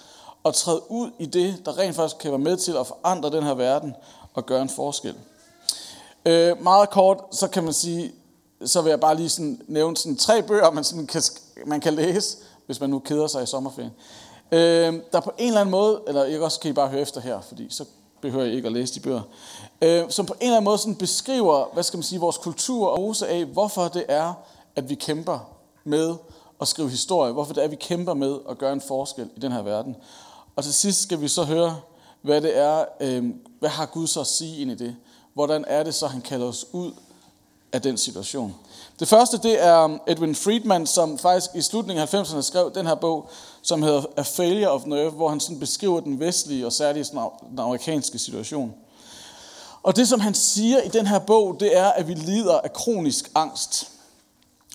at 0.45 0.54
træde 0.54 0.90
ud 0.90 1.11
i 1.18 1.26
det, 1.26 1.66
der 1.66 1.78
rent 1.78 1.97
faktisk 1.97 2.18
kan 2.18 2.30
være 2.30 2.38
med 2.38 2.57
til 2.57 2.76
at 2.76 2.87
forandre 2.87 3.30
den 3.30 3.42
her 3.42 3.54
verden 3.54 3.95
og 4.35 4.47
gøre 4.47 4.62
en 4.62 4.68
forskel? 4.68 5.14
Øh, 6.26 6.62
meget 6.62 6.90
kort, 6.90 7.18
så 7.30 7.49
kan 7.49 7.64
man 7.64 7.73
sige, 7.73 8.12
så 8.65 8.83
vil 8.83 8.91
jeg 8.91 9.00
bare 9.00 9.17
lige 9.17 9.29
sådan 9.29 9.61
nævne 9.69 9.97
sådan 9.97 10.17
tre 10.17 10.43
bøger, 10.43 10.71
man, 10.71 10.85
sådan 10.85 11.07
kan, 11.07 11.23
man 11.67 11.81
kan 11.81 11.95
læse, 11.95 12.37
hvis 12.67 12.81
man 12.81 12.91
nu 12.91 12.99
keder 12.99 13.27
sig 13.27 13.43
i 13.43 13.47
sommerferien. 13.47 13.93
Øh, 14.53 15.03
der 15.12 15.21
på 15.21 15.33
en 15.38 15.49
eller 15.49 15.61
anden 15.61 15.71
måde, 15.71 16.00
eller 16.07 16.25
jeg 16.25 16.41
også 16.41 16.61
kan 16.61 16.71
I 16.71 16.75
bare 16.75 16.88
høre 16.88 17.00
efter 17.00 17.21
her, 17.21 17.41
fordi 17.41 17.67
så 17.71 17.85
behøver 18.21 18.45
jeg 18.45 18.55
ikke 18.55 18.67
at 18.67 18.73
læse 18.73 18.95
de 18.95 19.00
bøger, 19.00 19.23
øh, 19.83 20.05
som 20.11 20.27
på 20.27 20.33
en 20.33 20.43
eller 20.43 20.57
anden 20.57 20.65
måde 20.65 20.79
sådan 20.79 20.95
beskriver, 20.95 21.65
hvad 21.73 21.83
skal 21.83 21.97
man 21.97 22.03
sige, 22.03 22.21
vores 22.21 22.38
kultur 22.38 22.88
og 22.88 22.99
rose 22.99 23.29
af, 23.29 23.45
hvorfor 23.45 23.88
det 23.88 24.05
er, 24.09 24.35
at 24.77 24.88
vi 24.88 24.95
kæmper 24.95 25.38
med 25.85 26.15
at 26.61 26.69
skrive 26.69 26.91
historie, 26.91 27.33
hvorfor 27.33 27.53
det 27.53 27.61
er, 27.61 27.65
at 27.65 27.71
vi 27.71 27.77
kæmper 27.77 28.15
med 28.15 28.38
at 28.50 28.59
gøre 28.59 28.73
en 28.73 28.81
forskel 28.81 29.31
i 29.37 29.41
den 29.41 29.53
her 29.53 29.62
verden. 29.62 29.97
Og 30.57 30.65
til 30.65 30.75
sidst 30.75 31.03
skal 31.03 31.21
vi 31.21 31.29
så 31.29 31.45
høre, 31.45 31.81
hvad 32.23 32.41
det 32.41 32.59
er, 32.59 32.85
øh, 33.00 33.25
hvad 33.59 33.71
har 33.71 33.87
Gud 33.87 34.07
så 34.07 34.21
at 34.21 34.27
sige 34.27 34.62
ind 34.62 34.71
i 34.71 34.75
det? 34.75 34.97
Hvordan 35.35 35.65
er 35.69 35.83
det 35.83 35.95
så, 35.95 36.07
han 36.07 36.21
kalder 36.21 36.47
os 36.47 36.67
ud 36.73 36.93
af 37.73 37.83
den 37.83 37.99
situation? 37.99 38.55
Det 39.01 39.09
første, 39.09 39.39
det 39.39 39.65
er 39.65 39.99
Edwin 40.07 40.35
Friedman, 40.35 40.87
som 40.87 41.19
faktisk 41.19 41.51
i 41.55 41.63
slutningen 41.63 42.03
af 42.03 42.15
90'erne 42.15 42.43
skrev 42.43 42.75
den 42.75 42.87
her 42.87 42.95
bog, 42.95 43.29
som 43.63 43.83
hedder 43.83 44.03
A 44.17 44.23
Failure 44.23 44.71
of 44.71 44.87
Nerve, 44.87 45.11
hvor 45.11 45.29
han 45.29 45.41
sådan 45.41 45.61
beskriver 45.61 46.01
den 46.01 46.21
vestlige 46.21 46.67
og 46.67 46.73
særligt 46.73 47.13
den 47.51 47.59
amerikanske 47.59 48.19
situation. 48.19 48.75
Og 49.83 49.97
det, 49.97 50.09
som 50.09 50.21
han 50.21 50.35
siger 50.35 50.81
i 50.81 50.89
den 50.89 51.07
her 51.07 51.19
bog, 51.19 51.57
det 51.61 51.77
er, 51.77 51.87
at 51.87 52.09
vi 52.09 52.15
lider 52.15 52.59
af 52.59 52.73
kronisk 52.73 53.31
angst. 53.35 53.91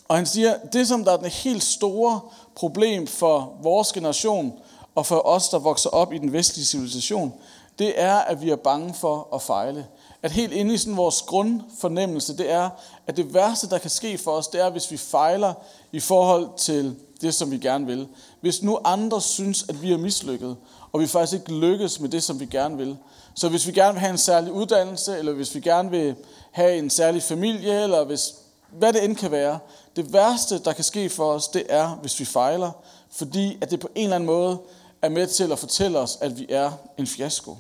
Og 0.08 0.16
han 0.16 0.26
siger, 0.26 0.58
det 0.74 0.88
som 0.88 1.04
der 1.04 1.12
er 1.12 1.18
den 1.18 1.26
helt 1.26 1.64
store 1.64 2.20
problem 2.56 3.08
for 3.08 3.54
vores 3.62 3.94
generation, 3.94 4.54
og 4.96 5.06
for 5.06 5.28
os, 5.28 5.50
der 5.50 5.60
vokser 5.60 5.90
op 5.90 6.14
i 6.14 6.18
den 6.18 6.34
vestlige 6.34 6.66
civilisation, 6.66 7.34
det 7.80 8.02
er, 8.02 8.16
at 8.16 8.42
vi 8.42 8.50
er 8.50 8.56
bange 8.56 8.94
for 8.94 9.28
at 9.34 9.42
fejle. 9.42 9.88
At 10.24 10.32
helt 10.32 10.54
inde 10.54 10.74
i 10.74 10.78
sådan 10.78 10.98
vores 10.98 11.22
grundfornemmelse, 11.22 12.38
det 12.38 12.52
er, 12.52 12.70
at 13.08 13.18
det 13.18 13.34
værste, 13.34 13.70
der 13.70 13.78
kan 13.78 13.90
ske 13.90 14.18
for 14.18 14.32
os, 14.32 14.48
det 14.48 14.62
er, 14.62 14.70
hvis 14.70 14.92
vi 14.92 14.98
fejler 14.98 15.54
i 15.92 16.00
forhold 16.00 16.50
til 16.58 16.96
det, 17.22 17.36
som 17.36 17.52
vi 17.52 17.58
gerne 17.58 17.86
vil. 17.86 18.08
Hvis 18.42 18.64
nu 18.64 18.80
andre 18.84 19.22
synes, 19.22 19.66
at 19.70 19.82
vi 19.82 19.94
er 19.94 19.98
mislykket, 19.98 20.56
og 20.92 21.00
vi 21.00 21.08
faktisk 21.08 21.34
ikke 21.34 21.60
lykkes 21.60 22.00
med 22.00 22.10
det, 22.10 22.24
som 22.24 22.40
vi 22.40 22.46
gerne 22.46 22.78
vil. 22.78 22.98
Så 23.36 23.50
hvis 23.50 23.68
vi 23.68 23.72
gerne 23.72 23.94
vil 23.94 24.00
have 24.00 24.12
en 24.12 24.18
særlig 24.18 24.52
uddannelse, 24.52 25.18
eller 25.18 25.34
hvis 25.34 25.56
vi 25.56 25.60
gerne 25.60 25.90
vil 25.90 26.16
have 26.52 26.78
en 26.78 26.90
særlig 26.90 27.24
familie, 27.24 27.84
eller 27.84 28.04
hvis, 28.04 28.34
hvad 28.72 28.94
det 28.94 29.04
end 29.04 29.16
kan 29.16 29.32
være, 29.32 29.60
det 29.96 30.14
værste, 30.14 30.60
der 30.60 30.74
kan 30.74 30.84
ske 30.84 31.10
for 31.10 31.32
os, 31.32 31.48
det 31.48 31.64
er, 31.70 31.90
hvis 32.02 32.20
vi 32.20 32.26
fejler, 32.26 32.72
fordi 33.12 33.58
at 33.62 33.72
det 33.72 33.80
på 33.80 33.90
en 33.96 34.04
eller 34.04 34.16
anden 34.16 34.28
måde 34.28 34.58
er 35.02 35.10
med 35.10 35.28
til 35.28 35.52
at 35.52 35.60
fortælle 35.60 36.00
os, 36.00 36.18
at 36.22 36.40
vi 36.40 36.46
er 36.50 36.72
en 36.98 37.08
fiasko. 37.08 37.56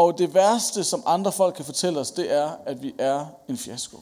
Og 0.00 0.18
det 0.18 0.34
værste, 0.34 0.84
som 0.84 1.02
andre 1.06 1.32
folk 1.32 1.54
kan 1.54 1.64
fortælle 1.64 2.00
os, 2.00 2.10
det 2.10 2.32
er, 2.32 2.50
at 2.66 2.82
vi 2.82 2.94
er 2.98 3.26
en 3.48 3.56
fiasko. 3.56 3.98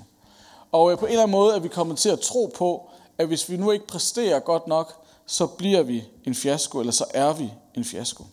Og 0.72 0.92
øh, 0.92 0.98
på 0.98 1.06
en 1.06 1.10
eller 1.10 1.22
anden 1.22 1.32
måde 1.32 1.54
er 1.54 1.58
vi 1.58 1.68
kommet 1.68 1.98
til 1.98 2.08
at 2.08 2.20
tro 2.20 2.52
på, 2.54 2.90
at 3.18 3.26
hvis 3.26 3.50
vi 3.50 3.56
nu 3.56 3.70
ikke 3.70 3.86
præsterer 3.86 4.40
godt 4.40 4.66
nok, 4.66 5.04
så 5.26 5.46
bliver 5.46 5.82
vi 5.82 6.04
en 6.24 6.34
fiasko, 6.34 6.80
eller 6.80 6.92
så 6.92 7.04
er 7.14 7.32
vi 7.32 7.52
en 7.74 7.84
fiasko. 7.84 8.24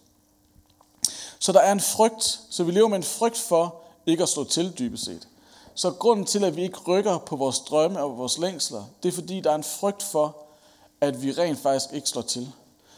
Så 1.39 1.51
der 1.51 1.60
er 1.60 1.72
en 1.72 1.79
frygt, 1.79 2.39
så 2.50 2.63
vi 2.63 2.72
lever 2.72 2.88
med 2.88 2.98
en 2.98 3.03
frygt 3.03 3.38
for 3.38 3.75
ikke 4.05 4.24
at 4.24 4.29
slå 4.29 4.43
til 4.43 4.79
dybest 4.79 5.05
set. 5.05 5.27
Så 5.75 5.91
grunden 5.91 6.25
til, 6.25 6.43
at 6.43 6.55
vi 6.55 6.62
ikke 6.63 6.79
rykker 6.88 7.17
på 7.17 7.36
vores 7.36 7.60
drømme 7.60 8.03
og 8.03 8.17
vores 8.17 8.38
længsler, 8.38 8.84
det 9.03 9.10
er 9.10 9.13
fordi, 9.13 9.39
der 9.39 9.51
er 9.51 9.55
en 9.55 9.63
frygt 9.63 10.03
for, 10.03 10.38
at 11.01 11.24
vi 11.24 11.31
rent 11.31 11.60
faktisk 11.60 11.93
ikke 11.93 12.10
slår 12.10 12.22
til. 12.22 12.51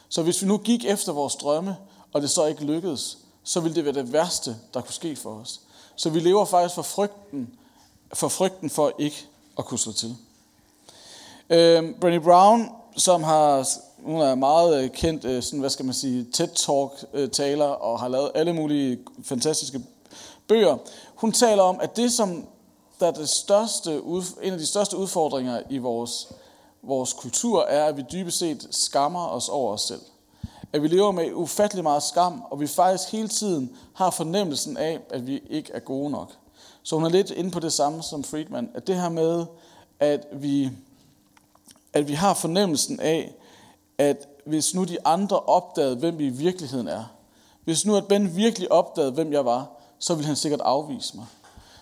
Så 0.10 0.24
hvis 0.24 0.42
vi 0.42 0.48
nu 0.48 0.58
gik 0.58 0.86
efter 0.86 1.14
vores 1.14 1.36
drømme, 1.36 1.78
og 2.14 2.22
det 2.22 2.30
så 2.30 2.46
ikke 2.46 2.66
lykkedes, 2.66 3.18
så 3.48 3.60
ville 3.60 3.76
det 3.76 3.86
være 3.86 3.94
det 3.94 4.14
værste, 4.14 4.56
der 4.74 4.82
kunne 4.82 4.94
ske 4.94 5.16
for 5.16 5.30
os. 5.30 5.62
Så 5.96 6.10
vi 6.10 6.20
lever 6.20 6.46
faktisk 6.46 6.76
for 6.76 6.82
frygten 6.82 7.50
for, 8.14 8.28
frygten 8.28 8.70
for 8.70 8.92
ikke 9.00 9.26
at 9.58 9.66
kunne 9.66 9.80
slå 9.80 9.92
til. 9.92 10.16
Øh, 11.50 11.90
Brené 11.90 12.20
Brown, 12.20 12.70
som 12.98 13.24
har, 13.24 13.68
hun 14.04 14.22
er 14.22 14.36
meget 14.36 14.84
øh, 14.84 14.90
kendt, 14.90 15.26
øh, 15.26 15.44
sådan, 15.44 15.60
hvad 15.60 15.70
skal 15.70 15.86
man 15.86 15.94
sige, 15.94 16.28
TED-talk-taler, 16.34 17.72
øh, 17.72 17.82
og 17.82 18.00
har 18.00 18.08
lavet 18.08 18.32
alle 18.36 18.54
mulige 18.54 19.00
fantastiske 19.24 19.82
bøger. 20.48 20.78
Hun 21.16 21.32
taler 21.32 21.64
om, 21.64 21.80
at 21.82 21.98
det, 21.98 22.12
som 22.12 22.48
der 23.00 23.08
er 23.08 23.12
det 23.12 23.30
største, 23.30 24.02
en 24.44 24.54
af 24.54 24.60
de 24.60 24.66
største 24.66 24.98
udfordringer 24.98 25.62
i 25.70 25.78
vores, 25.78 26.28
vores 26.84 27.14
kultur, 27.14 27.64
er, 27.64 27.86
at 27.86 27.98
vi 27.98 28.04
dybest 28.12 28.38
set 28.38 28.68
skammer 28.72 29.28
os 29.28 29.50
over 29.50 29.74
os 29.74 29.82
selv. 29.82 30.02
At 30.74 30.82
vi 30.84 30.88
lever 30.88 31.12
med 31.12 31.34
ufattelig 31.34 31.84
meget 31.84 32.04
skam, 32.04 32.44
og 32.50 32.60
vi 32.60 32.68
faktisk 32.68 33.12
hele 33.12 33.28
tiden 33.28 33.78
har 33.94 34.10
fornemmelsen 34.10 34.78
af, 34.78 35.00
at 35.10 35.28
vi 35.28 35.42
ikke 35.50 35.72
er 35.74 35.80
gode 35.80 36.10
nok. 36.10 36.32
Så 36.84 36.96
hun 36.96 37.06
er 37.06 37.10
lidt 37.10 37.32
inde 37.32 37.52
på 37.52 37.60
det 37.60 37.74
samme 37.74 38.04
som 38.04 38.24
Friedman, 38.24 38.70
at 38.74 38.88
det 38.88 38.96
her 38.96 39.10
med, 39.10 39.46
at 40.00 40.28
vi, 40.32 40.70
at 41.94 42.08
vi 42.08 42.14
har 42.14 42.34
fornemmelsen 42.34 43.00
af, 43.00 43.34
at 43.98 44.28
hvis 44.46 44.76
nu 44.76 44.84
de 44.84 45.08
andre 45.08 45.40
opdagede, 45.40 45.96
hvem 45.96 46.18
vi 46.18 46.26
i 46.26 46.30
virkeligheden 46.30 46.88
er, 46.88 47.04
hvis 47.64 47.86
nu 47.86 47.96
at 47.96 48.08
Ben 48.08 48.36
virkelig 48.36 48.72
opdagede, 48.72 49.12
hvem 49.12 49.34
jeg 49.34 49.46
var, 49.46 49.68
så 50.00 50.16
ville 50.16 50.28
han 50.28 50.36
sikkert 50.36 50.62
afvise 50.62 51.18
mig. 51.18 51.26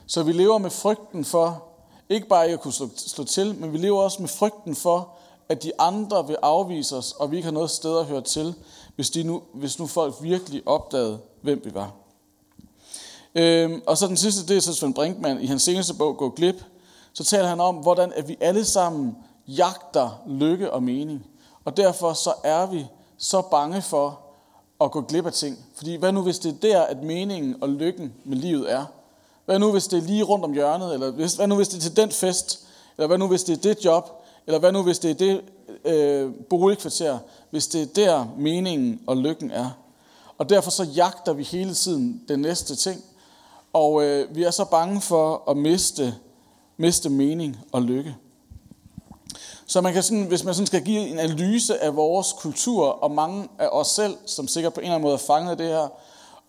Så 0.07 0.23
vi 0.23 0.31
lever 0.31 0.57
med 0.57 0.69
frygten 0.69 1.25
for, 1.25 1.63
ikke 2.09 2.27
bare 2.27 2.45
ikke 2.45 2.53
at 2.53 2.61
kunne 2.61 2.73
slå, 2.73 2.89
slå 2.95 3.23
til, 3.23 3.55
men 3.55 3.73
vi 3.73 3.77
lever 3.77 4.01
også 4.01 4.21
med 4.21 4.29
frygten 4.29 4.75
for, 4.75 5.09
at 5.49 5.63
de 5.63 5.71
andre 5.79 6.27
vil 6.27 6.37
afvise 6.41 6.95
os, 6.95 7.11
og 7.11 7.31
vi 7.31 7.35
ikke 7.35 7.45
har 7.45 7.53
noget 7.53 7.69
sted 7.71 7.99
at 7.99 8.05
høre 8.05 8.21
til, 8.21 8.55
hvis, 8.95 9.09
de 9.09 9.23
nu, 9.23 9.41
hvis 9.53 9.79
nu 9.79 9.87
folk 9.87 10.15
virkelig 10.21 10.61
opdagede, 10.65 11.19
hvem 11.41 11.61
vi 11.65 11.73
var. 11.73 11.91
Øhm, 13.35 13.81
og 13.87 13.97
så 13.97 14.07
den 14.07 14.17
sidste, 14.17 14.47
det 14.47 14.57
er 14.57 14.61
så 14.61 14.73
Svend 14.73 14.93
Brinkmann 14.93 15.41
i 15.41 15.45
hans 15.45 15.63
seneste 15.63 15.93
bog, 15.93 16.17
Gå 16.17 16.29
glip. 16.29 16.63
Så 17.13 17.23
taler 17.23 17.47
han 17.47 17.59
om, 17.59 17.75
hvordan 17.75 18.13
at 18.15 18.27
vi 18.27 18.37
alle 18.41 18.65
sammen 18.65 19.17
jagter 19.47 20.21
lykke 20.27 20.71
og 20.71 20.83
mening. 20.83 21.25
Og 21.65 21.77
derfor 21.77 22.13
så 22.13 22.33
er 22.43 22.65
vi 22.65 22.85
så 23.17 23.41
bange 23.41 23.81
for 23.81 24.19
at 24.81 24.91
gå 24.91 25.01
glip 25.01 25.25
af 25.25 25.33
ting. 25.33 25.65
Fordi 25.75 25.95
hvad 25.95 26.11
nu 26.11 26.21
hvis 26.21 26.39
det 26.39 26.51
er 26.51 26.57
der, 26.61 26.81
at 26.81 27.03
meningen 27.03 27.63
og 27.63 27.69
lykken 27.69 28.13
med 28.23 28.37
livet 28.37 28.71
er? 28.71 28.85
Hvad 29.45 29.59
nu 29.59 29.71
hvis 29.71 29.87
det 29.87 29.97
er 29.97 30.07
lige 30.07 30.23
rundt 30.23 30.45
om 30.45 30.53
hjørnet? 30.53 30.93
Eller 30.93 31.11
hvad 31.35 31.47
nu 31.47 31.55
hvis 31.55 31.67
det 31.67 31.77
er 31.77 31.81
til 31.81 31.95
den 31.95 32.11
fest? 32.11 32.67
Eller 32.97 33.07
hvad 33.07 33.17
nu 33.17 33.27
hvis 33.27 33.43
det 33.43 33.57
er 33.57 33.73
det 33.73 33.85
job? 33.85 34.24
Eller 34.47 34.59
hvad 34.59 34.71
nu 34.71 34.83
hvis 34.83 34.99
det 34.99 35.11
er 35.11 35.15
det 35.15 35.41
øh, 35.85 36.31
boligkvarter? 36.49 37.17
Hvis 37.49 37.67
det 37.67 37.81
er 37.81 37.85
der 37.85 38.25
meningen 38.37 39.01
og 39.07 39.17
lykken 39.17 39.51
er? 39.51 39.69
Og 40.37 40.49
derfor 40.49 40.71
så 40.71 40.83
jagter 40.83 41.33
vi 41.33 41.43
hele 41.43 41.73
tiden 41.73 42.21
den 42.27 42.39
næste 42.39 42.75
ting. 42.75 43.03
Og 43.73 44.03
øh, 44.03 44.35
vi 44.35 44.43
er 44.43 44.51
så 44.51 44.65
bange 44.65 45.01
for 45.01 45.43
at 45.49 45.57
miste, 45.57 46.15
miste 46.77 47.09
mening 47.09 47.57
og 47.71 47.81
lykke. 47.81 48.15
Så 49.67 49.81
man 49.81 49.93
kan 49.93 50.03
sådan, 50.03 50.23
hvis 50.23 50.43
man 50.43 50.53
sådan 50.53 50.67
skal 50.67 50.83
give 50.83 51.07
en 51.07 51.19
analyse 51.19 51.83
af 51.83 51.95
vores 51.95 52.33
kultur, 52.33 52.87
og 52.87 53.11
mange 53.11 53.47
af 53.59 53.67
os 53.71 53.87
selv, 53.87 54.17
som 54.25 54.47
sikkert 54.47 54.73
på 54.73 54.79
en 54.79 54.83
eller 54.83 54.95
anden 54.95 55.05
måde 55.05 55.13
er 55.13 55.17
fanget 55.27 55.51
af 55.51 55.57
det 55.57 55.67
her, 55.67 55.87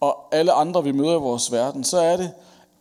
og 0.00 0.34
alle 0.34 0.52
andre, 0.52 0.84
vi 0.84 0.92
møder 0.92 1.14
i 1.14 1.20
vores 1.20 1.52
verden, 1.52 1.84
så 1.84 1.98
er 1.98 2.16
det, 2.16 2.32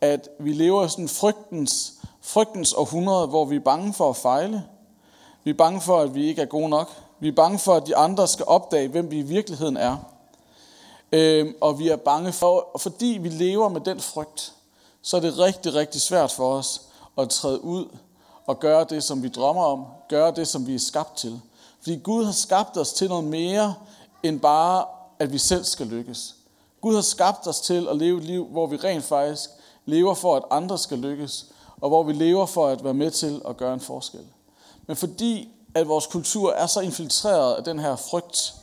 at 0.02 0.30
vi 0.40 0.54
lever 0.54 0.86
i 0.86 0.90
sådan 0.90 1.08
frygtens, 1.08 1.94
frygtens 2.22 2.74
århundrede, 2.74 3.28
hvor 3.28 3.46
vi 3.46 3.56
er 3.56 3.60
bange 3.60 3.94
for 3.94 4.10
at 4.10 4.16
fejle. 4.16 4.64
Vi 5.46 5.50
er 5.50 5.56
bange 5.56 5.82
for, 5.82 6.00
at 6.00 6.16
vi 6.16 6.25
ikke 6.25 6.42
er 6.42 6.46
gode 6.46 6.70
nok. 6.70 6.92
Vi 7.20 7.28
er 7.28 7.32
bange 7.32 7.60
for, 7.60 7.74
at 7.74 7.88
de 7.88 7.96
andre 7.96 8.28
skal 8.28 8.46
opdage, 8.48 8.88
hvem 8.88 9.12
vi 9.12 9.20
i 9.20 9.22
virkeligheden 9.22 9.78
er. 9.78 9.98
Øhm, 11.12 11.56
og 11.62 11.80
vi 11.80 11.90
er 11.90 11.96
bange 11.96 12.34
for, 12.34 12.70
og 12.74 12.82
fordi 12.82 13.18
vi 13.22 13.30
lever 13.30 13.70
med 13.70 13.82
den 13.82 14.00
frygt, 14.00 14.54
så 15.02 15.18
er 15.18 15.22
det 15.22 15.40
rigtig, 15.40 15.74
rigtig 15.74 16.02
svært 16.02 16.32
for 16.32 16.54
os 16.54 16.82
at 17.18 17.30
træde 17.30 17.64
ud 17.64 17.98
og 18.46 18.60
gøre 18.60 18.86
det, 18.90 19.04
som 19.04 19.24
vi 19.24 19.28
drømmer 19.28 19.64
om. 19.64 19.86
Gøre 20.10 20.32
det, 20.36 20.48
som 20.48 20.68
vi 20.68 20.75
er 20.75 20.80
skabt 20.80 21.18
til. 21.18 21.42
Fordi 21.80 22.00
Gud 22.04 22.25
har 22.25 22.32
skabt 22.32 22.78
os 22.78 22.94
til 22.94 23.10
noget 23.10 23.24
mere, 23.24 23.75
end 24.24 24.40
bare, 24.40 24.86
at 25.20 25.34
vi 25.34 25.38
selv 25.38 25.64
skal 25.64 25.88
lykkes. 25.88 26.36
Gud 26.82 26.96
har 26.96 27.02
skabt 27.02 27.48
os 27.48 27.62
til 27.62 27.88
at 27.88 27.98
leve 27.98 28.18
et 28.18 28.24
liv, 28.24 28.46
hvor 28.46 28.68
vi 28.68 28.75
rent 28.75 29.04
faktisk 29.04 29.50
lever 29.86 30.14
for, 30.14 30.36
at 30.36 30.44
andre 30.52 30.78
skal 30.78 30.98
lykkes, 30.98 31.46
og 31.82 31.90
hvor 31.90 32.04
vi 32.04 32.14
lever 32.14 32.46
for 32.46 32.68
at 32.68 32.84
være 32.84 32.94
med 32.94 33.12
til 33.12 33.42
at 33.48 33.58
gøre 33.58 33.74
en 33.74 33.80
forskel. 33.80 34.25
Men 34.88 34.96
fordi 34.96 35.50
at 35.75 35.88
vores 35.88 36.06
kultur 36.06 36.54
er 36.54 36.68
så 36.68 36.80
infiltreret 36.80 37.56
af 37.56 37.63
den 37.63 37.80
her 37.80 37.96
frygt, 37.96 38.54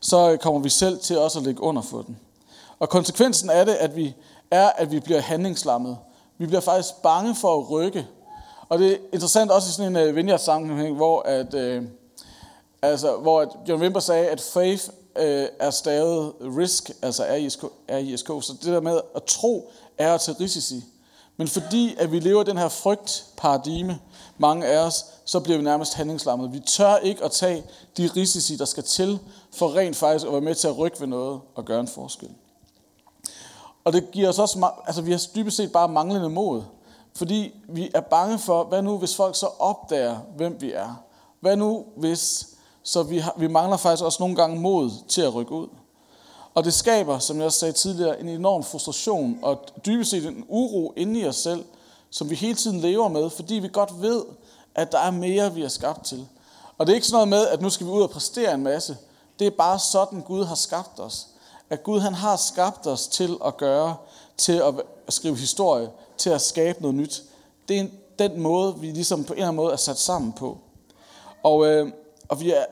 så 0.00 0.36
kommer 0.40 0.60
vi 0.60 0.68
selv 0.68 1.00
til 1.00 1.18
også 1.18 1.38
at 1.38 1.44
ligge 1.44 1.62
under 1.62 1.82
for 1.82 2.02
den. 2.02 2.18
Og 2.78 2.88
konsekvensen 2.88 3.50
af 3.50 3.66
det, 3.66 3.74
at 3.74 3.96
vi 3.96 4.14
er, 4.50 4.68
at 4.68 4.90
vi 4.90 5.00
bliver 5.00 5.20
handlingslammet. 5.20 5.98
Vi 6.38 6.46
bliver 6.46 6.60
faktisk 6.60 6.94
bange 7.02 7.34
for 7.34 7.58
at 7.58 7.70
rykke. 7.70 8.06
Og 8.68 8.78
det 8.78 8.92
er 8.92 8.96
interessant 9.12 9.50
også 9.50 9.68
i 9.68 9.72
sådan 9.72 9.96
en 9.96 10.08
uh, 10.08 10.16
vineyard-sammenhæng, 10.16 10.96
hvor, 10.96 11.22
at, 11.22 11.54
uh, 11.54 11.84
altså, 12.82 13.16
hvor 13.16 13.40
at 13.40 13.48
John 13.68 13.82
Wimber 13.82 14.00
sagde, 14.00 14.28
at 14.28 14.40
faith 14.40 14.88
uh, 15.16 15.22
er 15.60 15.70
stavet 15.70 16.32
risk, 16.40 16.90
altså 17.02 17.22
R-I-S-K, 17.88 18.26
Så 18.26 18.52
det 18.52 18.72
der 18.72 18.80
med 18.80 19.00
at 19.16 19.22
tro 19.24 19.70
er 19.98 20.14
at 20.14 20.20
tage 20.20 20.36
risici. 20.40 20.84
Men 21.36 21.48
fordi 21.48 21.94
at 21.98 22.12
vi 22.12 22.20
lever 22.20 22.42
den 22.42 22.58
her 22.58 22.68
frygtparadigme, 22.68 23.98
mange 24.40 24.66
af 24.66 24.78
os, 24.78 25.04
så 25.24 25.40
bliver 25.40 25.56
vi 25.58 25.64
nærmest 25.64 25.94
handlingslammet. 25.94 26.52
Vi 26.52 26.60
tør 26.60 26.96
ikke 26.96 27.24
at 27.24 27.30
tage 27.30 27.64
de 27.96 28.10
risici, 28.16 28.56
der 28.56 28.64
skal 28.64 28.82
til, 28.82 29.18
for 29.54 29.76
rent 29.76 29.96
faktisk 29.96 30.26
at 30.26 30.32
være 30.32 30.40
med 30.40 30.54
til 30.54 30.68
at 30.68 30.78
rykke 30.78 31.00
ved 31.00 31.06
noget 31.06 31.40
og 31.54 31.64
gøre 31.64 31.80
en 31.80 31.88
forskel. 31.88 32.30
Og 33.84 33.92
det 33.92 34.10
giver 34.10 34.28
os 34.28 34.38
også, 34.38 34.70
altså 34.86 35.02
vi 35.02 35.10
har 35.10 35.22
dybest 35.34 35.56
set 35.56 35.72
bare 35.72 35.88
manglende 35.88 36.28
mod. 36.28 36.62
Fordi 37.14 37.54
vi 37.68 37.90
er 37.94 38.00
bange 38.00 38.38
for, 38.38 38.64
hvad 38.64 38.82
nu 38.82 38.98
hvis 38.98 39.16
folk 39.16 39.36
så 39.36 39.46
opdager, 39.58 40.16
hvem 40.36 40.56
vi 40.60 40.72
er? 40.72 41.02
Hvad 41.40 41.56
nu 41.56 41.84
hvis, 41.96 42.48
så 42.82 43.02
vi, 43.02 43.18
har, 43.18 43.34
vi 43.38 43.46
mangler 43.46 43.76
faktisk 43.76 44.04
også 44.04 44.22
nogle 44.22 44.36
gange 44.36 44.60
mod 44.60 44.90
til 45.08 45.22
at 45.22 45.34
rykke 45.34 45.52
ud. 45.52 45.68
Og 46.54 46.64
det 46.64 46.74
skaber, 46.74 47.18
som 47.18 47.36
jeg 47.36 47.46
også 47.46 47.58
sagde 47.58 47.72
tidligere, 47.72 48.20
en 48.20 48.28
enorm 48.28 48.62
frustration 48.62 49.38
og 49.42 49.64
dybest 49.86 50.10
set 50.10 50.26
en 50.26 50.44
uro 50.48 50.92
inde 50.96 51.20
i 51.20 51.26
os 51.26 51.36
selv, 51.36 51.64
som 52.10 52.30
vi 52.30 52.34
hele 52.34 52.54
tiden 52.54 52.80
lever 52.80 53.08
med, 53.08 53.30
fordi 53.30 53.54
vi 53.54 53.68
godt 53.72 54.02
ved, 54.02 54.24
at 54.74 54.92
der 54.92 54.98
er 54.98 55.10
mere, 55.10 55.54
vi 55.54 55.62
er 55.62 55.68
skabt 55.68 56.04
til. 56.04 56.28
Og 56.78 56.86
det 56.86 56.92
er 56.92 56.94
ikke 56.94 57.06
sådan 57.06 57.28
noget 57.28 57.28
med, 57.28 57.48
at 57.48 57.62
nu 57.62 57.70
skal 57.70 57.86
vi 57.86 57.90
ud 57.90 58.02
og 58.02 58.10
præstere 58.10 58.54
en 58.54 58.62
masse. 58.62 58.96
Det 59.38 59.46
er 59.46 59.50
bare 59.50 59.78
sådan, 59.78 60.20
Gud 60.20 60.44
har 60.44 60.54
skabt 60.54 61.00
os. 61.00 61.26
At 61.70 61.82
Gud 61.82 62.00
han 62.00 62.14
har 62.14 62.36
skabt 62.36 62.86
os 62.86 63.06
til 63.06 63.36
at 63.46 63.56
gøre, 63.56 63.96
til 64.36 64.52
at 64.52 64.74
skrive 65.08 65.36
historie, 65.36 65.90
til 66.16 66.30
at 66.30 66.40
skabe 66.40 66.82
noget 66.82 66.94
nyt. 66.94 67.22
Det 67.68 67.80
er 67.80 67.86
den 68.18 68.40
måde, 68.40 68.78
vi 68.78 68.86
ligesom 68.86 69.24
på 69.24 69.32
en 69.32 69.38
eller 69.38 69.48
anden 69.48 69.56
måde 69.56 69.72
er 69.72 69.76
sat 69.76 69.98
sammen 69.98 70.32
på. 70.32 70.58
Og, 71.42 71.66
øh, 71.66 71.92
og, 72.28 72.40
vi, 72.40 72.50
er, 72.50 72.64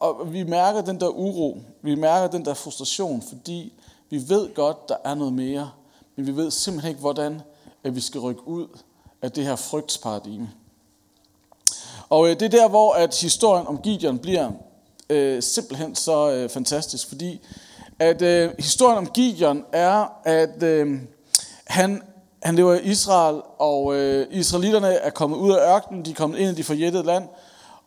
og 0.00 0.32
vi 0.32 0.42
mærker 0.42 0.80
den 0.80 1.00
der 1.00 1.08
uro, 1.08 1.58
vi 1.82 1.94
mærker 1.94 2.28
den 2.28 2.44
der 2.44 2.54
frustration, 2.54 3.22
fordi 3.22 3.72
vi 4.10 4.28
ved 4.28 4.54
godt, 4.54 4.88
der 4.88 4.96
er 5.04 5.14
noget 5.14 5.32
mere, 5.32 5.70
men 6.16 6.26
vi 6.26 6.36
ved 6.36 6.50
simpelthen 6.50 6.88
ikke, 6.88 7.00
hvordan 7.00 7.42
at 7.84 7.94
vi 7.94 8.00
skal 8.00 8.20
rykke 8.20 8.48
ud 8.48 8.66
af 9.22 9.32
det 9.32 9.44
her 9.44 9.56
frygtsparadigme. 9.56 10.50
Og 12.08 12.28
øh, 12.28 12.40
det 12.40 12.42
er 12.42 12.58
der, 12.58 12.68
hvor 12.68 12.92
at 12.92 13.20
historien 13.20 13.66
om 13.66 13.78
Gideon 13.78 14.18
bliver 14.18 14.50
øh, 15.10 15.42
simpelthen 15.42 15.94
så 15.94 16.30
øh, 16.30 16.48
fantastisk, 16.48 17.08
fordi 17.08 17.40
at 17.98 18.22
øh, 18.22 18.50
historien 18.58 18.98
om 18.98 19.06
Gideon 19.06 19.64
er, 19.72 20.06
at 20.24 20.62
øh, 20.62 21.00
han, 21.64 22.02
han 22.42 22.56
lever 22.56 22.74
i 22.74 22.82
Israel, 22.82 23.42
og 23.58 23.94
øh, 23.94 24.26
israelitterne 24.30 24.88
er 24.88 25.10
kommet 25.10 25.36
ud 25.36 25.52
af 25.52 25.74
ørkenen, 25.74 26.04
de 26.04 26.10
er 26.10 26.14
kommet 26.14 26.38
ind 26.38 26.50
i 26.50 26.54
det 26.54 26.66
forjættede 26.66 27.02
land, 27.02 27.28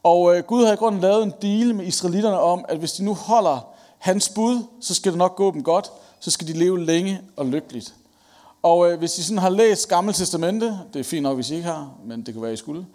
og 0.03 0.35
øh, 0.35 0.43
Gud 0.43 0.65
har 0.65 0.73
i 0.73 0.75
grunden 0.75 1.01
lavet 1.01 1.23
en 1.23 1.33
deal 1.41 1.75
med 1.75 1.85
israelitterne 1.85 2.39
om, 2.39 2.65
at 2.69 2.77
hvis 2.77 2.91
de 2.91 3.03
nu 3.03 3.13
holder 3.13 3.73
hans 3.97 4.29
bud, 4.29 4.63
så 4.81 4.95
skal 4.95 5.11
det 5.11 5.17
nok 5.17 5.35
gå 5.35 5.51
dem 5.51 5.63
godt, 5.63 5.91
så 6.19 6.31
skal 6.31 6.47
de 6.47 6.53
leve 6.53 6.85
længe 6.85 7.21
og 7.35 7.45
lykkeligt. 7.45 7.93
Og 8.63 8.91
øh, 8.91 8.99
hvis 8.99 9.17
I 9.17 9.23
sådan 9.23 9.37
har 9.37 9.49
læst 9.49 9.89
Gamle 9.89 10.13
Testamente, 10.13 10.79
det 10.93 10.99
er 10.99 11.03
fint 11.03 11.23
nok, 11.23 11.35
hvis 11.35 11.49
I 11.49 11.55
ikke 11.55 11.67
har, 11.67 11.91
men 12.05 12.25
det 12.25 12.33
kan 12.33 12.43
være, 12.43 12.53
I 12.53 12.57
skulle, 12.57 12.85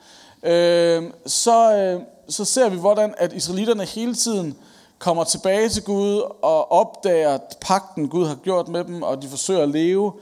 øh, 0.43 1.03
så, 1.27 1.77
øh, 1.77 2.01
så 2.29 2.45
ser 2.45 2.69
vi, 2.69 2.77
hvordan 2.77 3.15
at 3.19 3.33
israelitterne 3.33 3.85
hele 3.85 4.15
tiden 4.15 4.57
kommer 4.99 5.25
tilbage 5.25 5.69
til 5.69 5.83
Gud 5.83 6.23
og 6.43 6.73
opdager 6.73 7.39
pakten, 7.61 8.09
Gud 8.09 8.27
har 8.27 8.35
gjort 8.35 8.69
med 8.69 8.85
dem, 8.85 9.03
og 9.03 9.23
de 9.23 9.29
forsøger 9.29 9.63
at 9.63 9.69
leve 9.69 10.13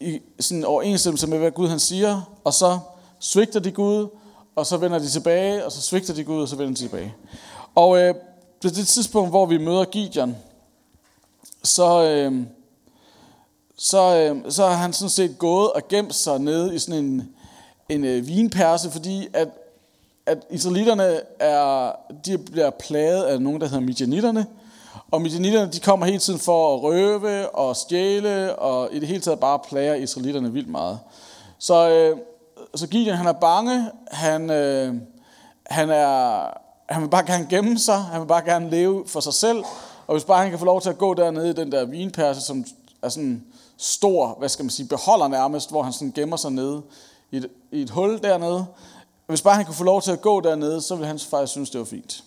i 0.00 0.20
sådan 0.40 0.64
overensstemmelse 0.64 1.26
med, 1.26 1.38
hvad 1.38 1.50
Gud 1.50 1.68
han 1.68 1.78
siger, 1.78 2.20
og 2.44 2.54
så 2.54 2.78
svigter 3.20 3.60
de 3.60 3.72
Gud, 3.72 4.08
og 4.56 4.66
så 4.66 4.76
vender 4.76 4.98
de 4.98 5.08
tilbage, 5.08 5.64
og 5.64 5.72
så 5.72 5.80
svigter 5.80 6.14
de 6.14 6.24
Gud, 6.24 6.42
og 6.42 6.48
så 6.48 6.56
vender 6.56 6.74
de 6.74 6.80
tilbage. 6.80 7.14
Og 7.74 7.98
øh, 7.98 8.14
på 8.62 8.68
det 8.68 8.88
tidspunkt, 8.88 9.30
hvor 9.30 9.46
vi 9.46 9.58
møder 9.58 9.84
Gideon, 9.84 10.36
så, 11.62 12.04
øh, 12.04 12.42
så, 13.78 14.16
øh, 14.16 14.52
så 14.52 14.66
har 14.66 14.74
han 14.74 14.92
sådan 14.92 15.10
set 15.10 15.38
gået 15.38 15.72
og 15.72 15.88
gemt 15.88 16.14
sig 16.14 16.38
nede 16.38 16.74
i 16.74 16.78
sådan 16.78 17.04
en, 17.04 17.28
en 17.88 18.04
øh, 18.04 18.26
vinperse, 18.26 18.90
fordi 18.90 19.28
at, 19.32 19.48
at 20.26 20.38
israelitterne 20.50 21.20
er, 21.40 21.92
de 22.26 22.38
bliver 22.38 22.70
plaget 22.70 23.24
af 23.24 23.42
nogen, 23.42 23.60
der 23.60 23.66
hedder 23.66 23.84
midjanitterne, 23.84 24.46
og 25.10 25.22
midjanitterne, 25.22 25.72
de 25.72 25.80
kommer 25.80 26.06
hele 26.06 26.18
tiden 26.18 26.38
for 26.38 26.74
at 26.74 26.82
røve 26.82 27.48
og 27.48 27.76
stjæle, 27.76 28.56
og 28.56 28.88
i 28.92 28.98
det 28.98 29.08
hele 29.08 29.20
taget 29.20 29.40
bare 29.40 29.58
plager 29.68 29.94
israelitterne 29.94 30.52
vildt 30.52 30.68
meget. 30.68 30.98
Så, 31.58 31.90
øh, 31.90 32.18
så 32.74 32.86
Gideon, 32.86 33.16
han 33.16 33.26
er 33.26 33.32
bange, 33.32 33.90
han, 34.10 34.50
øh, 34.50 34.94
han, 35.66 35.90
er, 35.90 36.46
han 36.88 37.02
vil 37.02 37.08
bare 37.08 37.26
gerne 37.26 37.46
gemme 37.50 37.78
sig, 37.78 37.98
han 38.02 38.20
vil 38.20 38.26
bare 38.26 38.44
gerne 38.44 38.70
leve 38.70 39.04
for 39.06 39.20
sig 39.20 39.34
selv, 39.34 39.64
og 40.06 40.14
hvis 40.14 40.24
bare 40.24 40.42
han 40.42 40.50
kan 40.50 40.58
få 40.58 40.64
lov 40.64 40.80
til 40.80 40.90
at 40.90 40.98
gå 40.98 41.14
dernede 41.14 41.50
i 41.50 41.52
den 41.52 41.72
der 41.72 41.84
vinperse, 41.84 42.40
som 42.40 42.64
er 43.02 43.08
sådan 43.08 43.44
stor, 43.78 44.36
hvad 44.38 44.48
skal 44.48 44.64
man 44.64 44.70
sige, 44.70 44.88
beholder 44.88 45.28
nærmest, 45.28 45.70
hvor 45.70 45.82
han 45.82 45.92
sådan 45.92 46.12
gemmer 46.12 46.36
sig 46.36 46.52
nede 46.52 46.82
i 47.30 47.36
et, 47.36 47.48
i 47.72 47.82
et 47.82 47.90
hul 47.90 48.22
dernede. 48.22 48.66
Hvis 49.26 49.42
bare 49.42 49.54
han 49.54 49.64
kunne 49.64 49.74
få 49.74 49.84
lov 49.84 50.02
til 50.02 50.12
at 50.12 50.20
gå 50.20 50.40
dernede, 50.40 50.80
så 50.80 50.94
ville 50.94 51.06
han 51.06 51.18
faktisk 51.18 51.52
synes, 51.52 51.70
det 51.70 51.78
var 51.78 51.84
fint. 51.84 52.24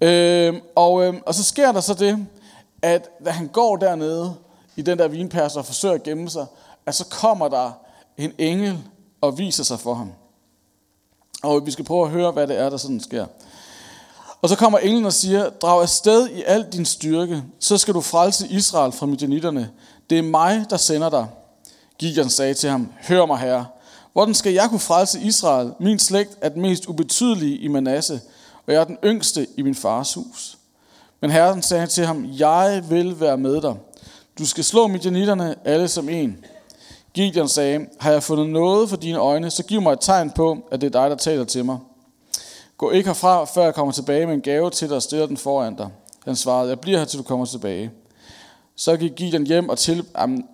Øh, 0.00 0.54
og, 0.74 1.04
øh, 1.04 1.14
og 1.26 1.34
så 1.34 1.44
sker 1.44 1.72
der 1.72 1.80
så 1.80 1.94
det, 1.94 2.26
at 2.82 3.10
da 3.24 3.30
han 3.30 3.48
går 3.48 3.76
dernede 3.76 4.34
i 4.76 4.82
den 4.82 4.98
der 4.98 5.08
vinperse 5.08 5.58
og 5.58 5.66
forsøger 5.66 5.94
at 5.94 6.02
gemme 6.02 6.30
sig, 6.30 6.46
at 6.86 6.94
så 6.94 7.06
kommer 7.06 7.48
der 7.48 7.72
en 8.16 8.32
engel 8.38 8.78
og 9.20 9.38
viser 9.38 9.64
sig 9.64 9.80
for 9.80 9.94
ham. 9.94 10.12
Og 11.42 11.66
vi 11.66 11.70
skal 11.70 11.84
prøve 11.84 12.04
at 12.04 12.10
høre, 12.10 12.32
hvad 12.32 12.46
det 12.46 12.58
er, 12.58 12.70
der 12.70 12.76
sådan 12.76 13.00
sker. 13.00 13.26
Og 14.42 14.48
så 14.48 14.56
kommer 14.56 14.78
englen 14.78 15.04
og 15.04 15.12
siger, 15.12 15.50
drag 15.50 15.82
afsted 15.82 16.28
i 16.28 16.42
al 16.42 16.66
din 16.72 16.84
styrke, 16.84 17.42
så 17.58 17.78
skal 17.78 17.94
du 17.94 18.00
frelse 18.00 18.48
Israel 18.48 18.92
fra 18.92 19.06
midjanitterne. 19.06 19.70
Det 20.10 20.18
er 20.18 20.22
mig, 20.22 20.66
der 20.70 20.76
sender 20.76 21.10
dig. 21.10 21.26
Gideon 21.98 22.28
sagde 22.28 22.54
til 22.54 22.70
ham, 22.70 22.92
hør 23.08 23.26
mig 23.26 23.38
herre, 23.38 23.66
hvordan 24.12 24.34
skal 24.34 24.52
jeg 24.52 24.68
kunne 24.70 24.80
frelse 24.80 25.20
Israel? 25.20 25.72
Min 25.80 25.98
slægt 25.98 26.38
er 26.40 26.48
den 26.48 26.62
mest 26.62 26.86
ubetydelige 26.86 27.58
i 27.58 27.68
Manasse, 27.68 28.20
og 28.66 28.72
jeg 28.72 28.80
er 28.80 28.84
den 28.84 28.98
yngste 29.04 29.46
i 29.56 29.62
min 29.62 29.74
fars 29.74 30.14
hus. 30.14 30.58
Men 31.20 31.30
herren 31.30 31.62
sagde 31.62 31.86
til 31.86 32.06
ham, 32.06 32.24
jeg 32.38 32.84
vil 32.88 33.20
være 33.20 33.36
med 33.36 33.60
dig. 33.62 33.74
Du 34.38 34.46
skal 34.46 34.64
slå 34.64 34.86
midjanitterne 34.86 35.54
alle 35.64 35.88
som 35.88 36.08
en. 36.08 36.44
Gideon 37.14 37.48
sagde, 37.48 37.86
har 38.00 38.12
jeg 38.12 38.22
fundet 38.22 38.48
noget 38.48 38.88
for 38.88 38.96
dine 38.96 39.18
øjne, 39.18 39.50
så 39.50 39.64
giv 39.64 39.80
mig 39.80 39.92
et 39.92 40.00
tegn 40.00 40.30
på, 40.30 40.58
at 40.70 40.80
det 40.80 40.86
er 40.86 41.00
dig, 41.00 41.10
der 41.10 41.16
taler 41.16 41.44
til 41.44 41.64
mig. 41.64 41.78
Gå 42.78 42.90
ikke 42.90 43.08
herfra, 43.08 43.44
før 43.44 43.64
jeg 43.64 43.74
kommer 43.74 43.92
tilbage 43.92 44.26
med 44.26 44.34
en 44.34 44.40
gave 44.40 44.70
til 44.70 44.88
dig 44.88 44.96
og 44.96 45.02
stiller 45.02 45.26
den 45.26 45.36
foran 45.36 45.74
dig. 45.74 45.88
Han 46.24 46.36
svarede, 46.36 46.68
jeg 46.68 46.80
bliver 46.80 46.98
her, 46.98 47.04
til 47.04 47.18
du 47.18 47.22
kommer 47.22 47.46
tilbage. 47.46 47.90
Så 48.76 48.96
gik 48.96 49.12
Gideon 49.16 49.46
hjem 49.46 49.68
og 49.68 49.78
til, 49.78 50.04
um, 50.24 50.44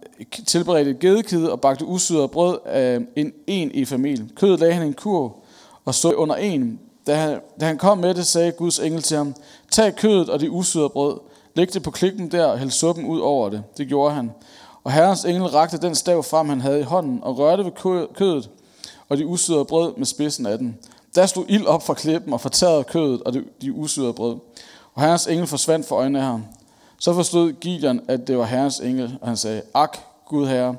tilberedte 0.47 0.91
et 0.91 1.51
og 1.51 1.61
bagte 1.61 1.85
usyret 1.85 2.31
brød 2.31 2.59
af 2.67 3.01
en 3.17 3.33
en 3.47 3.71
i 3.75 3.85
familien. 3.85 4.31
Kødet 4.37 4.61
lagde 4.61 4.75
han 4.75 4.83
i 4.83 4.87
en 4.87 4.95
kur 4.95 5.37
og 5.85 5.95
stod 5.95 6.15
under 6.15 6.35
en. 6.35 6.81
Da 7.07 7.15
han, 7.15 7.41
da 7.61 7.67
han 7.67 7.79
kom 7.79 7.99
med 7.99 8.15
det, 8.15 8.27
sagde 8.27 8.53
Guds 8.53 8.79
engel 8.79 9.03
til 9.03 9.17
ham, 9.17 9.35
tag 9.71 9.97
kødet 9.97 10.29
og 10.29 10.41
det 10.41 10.49
usyrede 10.49 10.89
brød, 10.89 11.19
læg 11.55 11.73
det 11.73 11.83
på 11.83 11.91
klippen 11.91 12.31
der 12.31 12.47
og 12.47 12.59
hæld 12.59 12.71
suppen 12.71 13.07
ud 13.07 13.21
over 13.21 13.51
det. 13.51 13.63
Det 13.77 13.89
gjorde 13.89 14.15
han. 14.15 14.31
Og 14.85 14.93
herrens 14.93 15.25
engel 15.25 15.47
rakte 15.47 15.79
den 15.79 15.95
stav 15.95 16.23
frem, 16.23 16.49
han 16.49 16.61
havde 16.61 16.81
i 16.81 16.83
hånden, 16.83 17.19
og 17.23 17.39
rørte 17.39 17.65
ved 17.65 17.73
kødet 18.15 18.51
og 19.09 19.19
de 19.19 19.27
usyrede 19.27 19.65
brød 19.65 19.97
med 19.97 20.07
spidsen 20.07 20.47
af 20.47 20.59
den. 20.59 20.79
Der 21.15 21.27
stod 21.27 21.45
ild 21.49 21.67
op 21.67 21.87
fra 21.87 21.95
klippen 21.95 22.33
og 22.33 22.41
fortærede 22.41 22.85
kødet 22.85 23.23
og 23.23 23.35
de 23.63 23.73
usyrede 23.73 24.13
brød. 24.13 24.37
Og 24.95 25.03
herrens 25.03 25.27
engel 25.27 25.47
forsvandt 25.47 25.87
for 25.87 25.97
øjnene 25.97 26.19
af 26.19 26.25
ham. 26.25 26.45
Så 27.01 27.15
forstod 27.15 27.53
Gideon, 27.53 28.01
at 28.09 28.27
det 28.27 28.39
var 28.39 28.45
herrens 28.45 28.81
engel, 28.81 29.19
og 29.21 29.29
han 29.29 29.37
sagde, 29.37 29.63
Ak, 29.75 29.99
Gud 30.27 30.47
herre, 30.47 30.77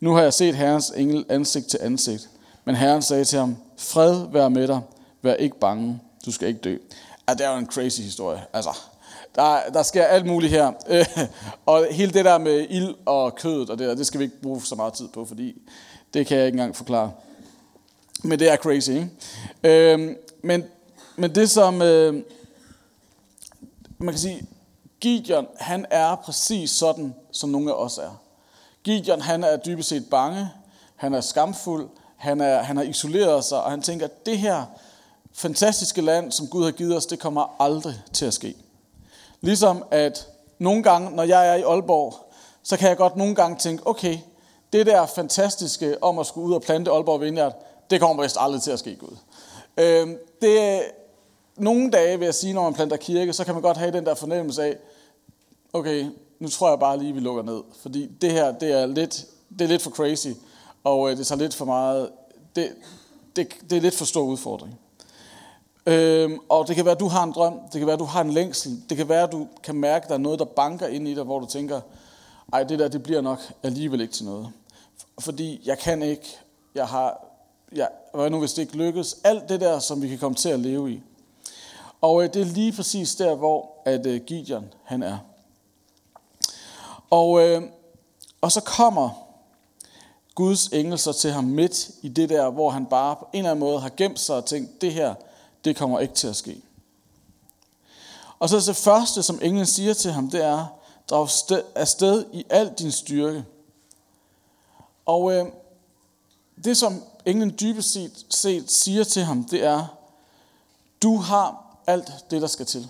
nu 0.00 0.12
har 0.12 0.22
jeg 0.22 0.32
set 0.32 0.54
herrens 0.54 0.92
engel 0.96 1.24
ansigt 1.28 1.66
til 1.66 1.78
ansigt. 1.82 2.28
Men 2.64 2.74
herren 2.74 3.02
sagde 3.02 3.24
til 3.24 3.38
ham, 3.38 3.56
fred 3.78 4.26
være 4.32 4.50
med 4.50 4.68
dig, 4.68 4.80
vær 5.22 5.34
ikke 5.34 5.58
bange, 5.58 6.00
du 6.26 6.32
skal 6.32 6.48
ikke 6.48 6.60
dø. 6.60 6.76
Ja, 7.28 7.34
det 7.34 7.46
er 7.46 7.52
jo 7.52 7.58
en 7.58 7.66
crazy 7.66 8.00
historie. 8.00 8.42
Altså, 8.52 8.70
der, 9.34 9.58
der 9.72 9.82
sker 9.82 10.04
alt 10.04 10.26
muligt 10.26 10.52
her. 10.52 10.72
og 11.66 11.86
hele 11.90 12.12
det 12.12 12.24
der 12.24 12.38
med 12.38 12.66
ild 12.70 12.94
og 13.06 13.34
kødet, 13.34 13.70
og 13.70 13.78
det, 13.78 13.88
der, 13.88 13.94
det 13.94 14.06
skal 14.06 14.18
vi 14.18 14.24
ikke 14.24 14.40
bruge 14.42 14.62
så 14.62 14.74
meget 14.74 14.92
tid 14.92 15.08
på, 15.08 15.24
fordi 15.24 15.62
det 16.14 16.26
kan 16.26 16.38
jeg 16.38 16.46
ikke 16.46 16.56
engang 16.56 16.76
forklare. 16.76 17.12
Men 18.22 18.38
det 18.38 18.52
er 18.52 18.56
crazy, 18.56 18.90
ikke? 18.90 19.08
Øhm, 19.64 20.16
men, 20.42 20.64
men 21.16 21.34
det 21.34 21.50
som, 21.50 21.82
øh, 21.82 22.14
man 23.98 24.14
kan 24.14 24.18
sige, 24.18 24.46
Gideon, 25.02 25.46
han 25.58 25.86
er 25.90 26.14
præcis 26.14 26.70
sådan, 26.70 27.14
som 27.32 27.50
nogle 27.50 27.70
af 27.70 27.74
os 27.74 27.98
er. 27.98 28.20
Gideon, 28.84 29.20
han 29.20 29.44
er 29.44 29.56
dybest 29.56 29.88
set 29.88 30.10
bange, 30.10 30.48
han 30.96 31.14
er 31.14 31.20
skamfuld, 31.20 31.88
han, 32.16 32.40
er, 32.40 32.62
han 32.62 32.76
har 32.76 32.84
isoleret 32.84 33.44
sig, 33.44 33.62
og 33.62 33.70
han 33.70 33.82
tænker, 33.82 34.06
at 34.06 34.26
det 34.26 34.38
her 34.38 34.64
fantastiske 35.32 36.00
land, 36.00 36.32
som 36.32 36.46
Gud 36.46 36.64
har 36.64 36.70
givet 36.70 36.96
os, 36.96 37.06
det 37.06 37.18
kommer 37.18 37.56
aldrig 37.60 37.94
til 38.12 38.26
at 38.26 38.34
ske. 38.34 38.54
Ligesom 39.40 39.84
at 39.90 40.28
nogle 40.58 40.82
gange, 40.82 41.10
når 41.10 41.22
jeg 41.22 41.48
er 41.48 41.54
i 41.54 41.62
Aalborg, 41.62 42.14
så 42.62 42.76
kan 42.76 42.88
jeg 42.88 42.96
godt 42.96 43.16
nogle 43.16 43.34
gange 43.34 43.56
tænke, 43.58 43.86
okay, 43.86 44.18
det 44.72 44.86
der 44.86 45.06
fantastiske 45.06 46.02
om 46.02 46.18
at 46.18 46.26
skulle 46.26 46.48
ud 46.48 46.54
og 46.54 46.62
plante 46.62 46.90
Aalborg 46.90 47.20
Vineyard, 47.20 47.66
det 47.90 48.00
kommer 48.00 48.22
vist 48.22 48.36
aldrig 48.40 48.62
til 48.62 48.70
at 48.70 48.78
ske, 48.78 48.96
Gud. 48.96 49.16
Øh, 49.76 50.08
det, 50.42 50.82
nogle 51.56 51.90
dage 51.90 52.18
vil 52.18 52.24
jeg 52.24 52.34
sige, 52.34 52.52
når 52.52 52.62
man 52.62 52.74
planter 52.74 52.96
kirke, 52.96 53.32
så 53.32 53.44
kan 53.44 53.54
man 53.54 53.62
godt 53.62 53.76
have 53.76 53.92
den 53.92 54.06
der 54.06 54.14
fornemmelse 54.14 54.62
af, 54.62 54.76
okay, 55.72 56.10
nu 56.40 56.48
tror 56.48 56.68
jeg 56.68 56.78
bare 56.78 56.98
lige, 56.98 57.12
vi 57.12 57.20
lukker 57.20 57.42
ned. 57.42 57.62
Fordi 57.82 58.06
det 58.06 58.30
her, 58.30 58.52
det 58.52 58.72
er 58.72 58.86
lidt, 58.86 59.26
det 59.58 59.60
er 59.60 59.68
lidt 59.68 59.82
for 59.82 59.90
crazy, 59.90 60.28
og 60.84 61.10
øh, 61.10 61.16
det 61.16 61.26
tager 61.26 61.38
lidt 61.38 61.54
for 61.54 61.64
meget, 61.64 62.10
det, 62.56 62.72
det, 63.36 63.48
det 63.70 63.76
er 63.76 63.80
lidt 63.80 63.94
for 63.94 64.04
stor 64.04 64.22
udfordring. 64.22 64.78
Øhm, 65.86 66.38
og 66.48 66.68
det 66.68 66.76
kan 66.76 66.84
være, 66.84 66.94
at 66.94 67.00
du 67.00 67.08
har 67.08 67.24
en 67.24 67.32
drøm, 67.32 67.60
det 67.72 67.78
kan 67.78 67.86
være, 67.86 67.94
at 67.94 68.00
du 68.00 68.04
har 68.04 68.20
en 68.20 68.30
længsel, 68.30 68.82
det 68.88 68.96
kan 68.96 69.08
være, 69.08 69.22
at 69.22 69.32
du 69.32 69.46
kan 69.62 69.74
mærke, 69.74 70.02
at 70.04 70.08
der 70.08 70.14
er 70.14 70.18
noget, 70.18 70.38
der 70.38 70.44
banker 70.44 70.86
ind 70.86 71.08
i 71.08 71.14
dig, 71.14 71.24
hvor 71.24 71.40
du 71.40 71.46
tænker, 71.46 71.80
ej, 72.52 72.62
det 72.62 72.78
der, 72.78 72.88
det 72.88 73.02
bliver 73.02 73.20
nok 73.20 73.38
alligevel 73.62 74.00
ikke 74.00 74.14
til 74.14 74.24
noget. 74.24 74.48
Fordi 75.18 75.60
jeg 75.64 75.78
kan 75.78 76.02
ikke, 76.02 76.36
jeg 76.74 76.86
har, 76.86 77.26
ja, 77.76 77.86
hvad 78.14 78.30
nu 78.30 78.38
hvis 78.38 78.52
det 78.52 78.62
ikke 78.62 78.76
lykkes, 78.76 79.16
alt 79.24 79.48
det 79.48 79.60
der, 79.60 79.78
som 79.78 80.02
vi 80.02 80.08
kan 80.08 80.18
komme 80.18 80.34
til 80.34 80.48
at 80.48 80.60
leve 80.60 80.92
i. 80.92 81.02
Og 82.00 82.22
øh, 82.22 82.34
det 82.34 82.42
er 82.42 82.46
lige 82.46 82.72
præcis 82.72 83.14
der, 83.14 83.34
hvor 83.34 83.70
at 83.84 84.06
øh, 84.06 84.20
Gideon 84.20 84.64
han 84.84 85.02
er. 85.02 85.18
Og, 87.12 87.48
øh, 87.48 87.62
og 88.40 88.52
så 88.52 88.60
kommer 88.60 89.10
Guds 90.34 90.66
engel 90.66 90.98
så 90.98 91.12
til 91.12 91.30
ham 91.32 91.44
midt 91.44 91.90
i 92.02 92.08
det 92.08 92.28
der, 92.28 92.50
hvor 92.50 92.70
han 92.70 92.86
bare 92.86 93.16
på 93.16 93.28
en 93.32 93.38
eller 93.38 93.50
anden 93.50 93.60
måde 93.60 93.80
har 93.80 93.90
gemt 93.96 94.20
sig 94.20 94.36
og 94.36 94.44
tænkt, 94.44 94.80
det 94.80 94.92
her, 94.92 95.14
det 95.64 95.76
kommer 95.76 96.00
ikke 96.00 96.14
til 96.14 96.28
at 96.28 96.36
ske. 96.36 96.62
Og 98.38 98.48
så 98.48 98.60
det 98.60 98.76
første, 98.76 99.22
som 99.22 99.38
englen 99.42 99.66
siger 99.66 99.94
til 99.94 100.12
ham, 100.12 100.30
det 100.30 100.44
er, 100.44 100.66
drag 101.10 101.28
afsted 101.74 102.24
i 102.32 102.44
al 102.50 102.72
din 102.78 102.92
styrke. 102.92 103.44
Og 105.06 105.32
øh, 105.32 105.46
det, 106.64 106.76
som 106.76 107.02
englen 107.26 107.54
dybest 107.60 107.92
set, 107.92 108.26
set 108.28 108.70
siger 108.70 109.04
til 109.04 109.22
ham, 109.22 109.44
det 109.44 109.64
er, 109.64 109.86
du 111.02 111.16
har 111.16 111.76
alt 111.86 112.12
det, 112.30 112.42
der 112.42 112.48
skal 112.48 112.66
til. 112.66 112.88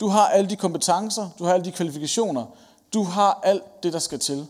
Du 0.00 0.08
har 0.08 0.28
alle 0.28 0.50
de 0.50 0.56
kompetencer, 0.56 1.30
du 1.38 1.44
har 1.44 1.52
alle 1.52 1.64
de 1.64 1.72
kvalifikationer, 1.72 2.46
du 2.94 3.04
har 3.04 3.40
alt 3.42 3.82
det, 3.82 3.92
der 3.92 3.98
skal 3.98 4.18
til. 4.18 4.46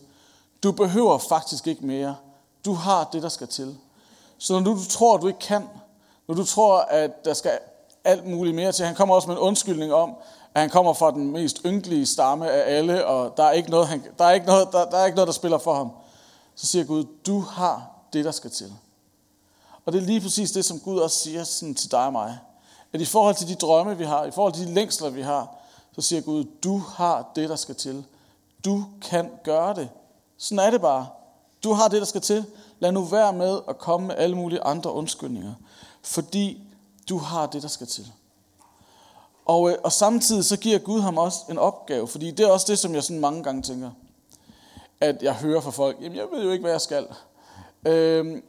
Du 0.63 0.73
behøver 0.73 1.19
faktisk 1.19 1.67
ikke 1.67 1.87
mere. 1.87 2.17
Du 2.65 2.73
har 2.73 3.09
det, 3.13 3.23
der 3.23 3.29
skal 3.29 3.49
til. 3.49 3.77
Så 4.39 4.53
når 4.53 4.61
du 4.61 4.85
tror, 4.89 5.17
du 5.17 5.27
ikke 5.27 5.39
kan, 5.39 5.69
når 6.29 6.35
du 6.35 6.45
tror, 6.45 6.79
at 6.79 7.25
der 7.25 7.35
skal 7.35 7.59
alt 8.05 8.27
muligt 8.27 8.57
mere 8.57 8.73
til, 8.73 8.87
han 8.87 8.95
kommer 8.95 9.15
også 9.15 9.29
med 9.29 9.37
en 9.37 9.41
undskyldning 9.43 9.95
om, 9.95 10.15
at 10.55 10.61
han 10.61 10.71
kommer 10.71 10.93
fra 10.93 11.11
den 11.11 11.31
mest 11.31 11.61
ynkelige 11.65 12.07
stamme 12.07 12.51
af 12.51 12.77
alle, 12.77 13.07
og 13.07 13.37
der 13.37 13.45
er 13.45 13.53
ikke 13.53 13.71
noget, 13.71 13.89
han, 13.89 14.03
der, 14.19 14.25
er 14.25 14.33
ikke 14.33 14.47
noget, 14.47 14.69
der, 14.73 14.85
der, 14.85 14.97
er 14.97 15.07
ikke 15.07 15.17
noget, 15.17 15.27
der 15.27 15.33
spiller 15.33 15.59
for 15.59 15.75
ham. 15.75 15.91
Så 16.55 16.67
siger 16.67 16.85
Gud, 16.85 17.05
du 17.27 17.41
har 17.41 17.91
det, 18.13 18.25
der 18.25 18.31
skal 18.31 18.51
til. 18.51 18.73
Og 19.85 19.93
det 19.93 20.03
er 20.03 20.07
lige 20.07 20.21
præcis 20.21 20.53
det, 20.53 20.65
som 20.65 20.81
Gud 20.81 20.99
også 20.99 21.19
siger 21.19 21.45
sådan 21.45 21.75
til 21.75 21.91
dig 21.91 22.07
og 22.07 22.13
mig. 22.13 22.39
At 22.93 23.01
i 23.01 23.05
forhold 23.05 23.35
til 23.35 23.49
de 23.49 23.55
drømme, 23.55 23.99
vi 23.99 24.05
har, 24.05 24.25
i 24.25 24.31
forhold 24.31 24.53
til 24.53 24.67
de 24.67 24.75
længsler, 24.75 25.11
vi 25.11 25.23
har, 25.23 25.57
så 25.95 26.01
siger 26.01 26.23
Gud, 26.23 26.45
du 26.45 26.79
har 26.79 27.31
det, 27.35 27.49
der 27.49 27.57
skal 27.57 27.75
til. 27.75 28.05
Du 28.65 28.85
kan 29.03 29.31
gøre 29.45 29.75
det. 29.75 29.89
Sådan 30.37 30.67
er 30.67 30.71
det 30.71 30.81
bare. 30.81 31.07
Du 31.65 31.73
har 31.73 31.89
det, 31.89 32.01
der 32.01 32.07
skal 32.07 32.21
til. 32.21 32.45
Lad 32.79 32.93
nu 32.93 33.05
være 33.05 33.33
med 33.33 33.61
at 33.69 33.79
komme 33.79 34.07
med 34.07 34.15
alle 34.19 34.37
mulige 34.37 34.61
andre 34.61 34.93
undskyldninger. 34.93 35.55
Fordi 36.03 36.63
du 37.09 37.19
har 37.19 37.47
det, 37.47 37.63
der 37.63 37.69
skal 37.69 37.87
til. 37.87 38.13
Og, 39.45 39.71
øh, 39.71 39.77
og 39.85 39.93
samtidig 39.93 40.45
så 40.45 40.57
giver 40.57 40.79
Gud 40.79 41.01
ham 41.01 41.19
også 41.19 41.39
en 41.51 41.59
opgave. 41.59 42.09
Fordi 42.09 42.31
det 42.31 42.47
er 42.47 42.51
også 42.51 42.67
det, 42.69 42.79
som 42.79 42.95
jeg 42.95 43.03
sådan 43.03 43.21
mange 43.21 43.43
gange 43.43 43.63
tænker. 43.63 43.91
At 45.01 45.23
jeg 45.23 45.35
hører 45.35 45.61
fra 45.61 45.71
folk, 45.71 45.97
jamen 46.01 46.19
jeg 46.19 46.27
ved 46.33 46.45
jo 46.45 46.51
ikke, 46.51 46.63
hvad 46.63 46.73
jeg 46.73 46.81
skal. 46.81 47.07
Øhm, 47.87 48.43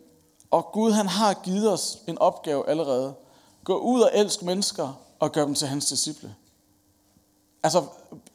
og 0.51 0.71
Gud 0.73 0.91
han 0.91 1.07
har 1.07 1.33
givet 1.33 1.71
os 1.71 1.97
en 2.07 2.17
opgave 2.17 2.69
allerede. 2.69 3.13
Gå 3.63 3.77
ud 3.77 4.01
og 4.01 4.11
elsk 4.13 4.43
mennesker 4.43 4.99
og 5.19 5.31
gør 5.31 5.45
dem 5.45 5.55
til 5.55 5.67
hans 5.67 5.85
disciple. 5.85 6.35
Altså, 7.63 7.83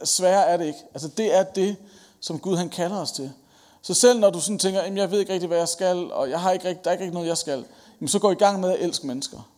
sværere 0.04 0.46
er 0.46 0.56
det 0.56 0.66
ikke. 0.66 0.78
Altså, 0.94 1.08
det 1.08 1.34
er 1.34 1.42
det, 1.42 1.76
som 2.20 2.38
Gud 2.38 2.56
han 2.56 2.68
kalder 2.68 3.00
os 3.00 3.12
til. 3.12 3.32
Så 3.82 3.94
selv 3.94 4.20
når 4.20 4.30
du 4.30 4.40
sådan 4.40 4.58
tænker, 4.58 4.82
jamen, 4.82 4.98
jeg 4.98 5.10
ved 5.10 5.20
ikke 5.20 5.32
rigtig, 5.32 5.48
hvad 5.48 5.58
jeg 5.58 5.68
skal, 5.68 6.12
og 6.12 6.30
jeg 6.30 6.40
har 6.40 6.52
ikke, 6.52 6.64
der 6.64 6.70
er 6.84 6.92
ikke 6.92 7.04
rigtig 7.04 7.14
noget, 7.14 7.28
jeg 7.28 7.38
skal, 7.38 7.64
jamen, 8.00 8.08
så 8.08 8.18
gå 8.18 8.30
i 8.30 8.34
gang 8.34 8.60
med 8.60 8.70
at 8.70 8.80
elske 8.80 9.06
mennesker. 9.06 9.48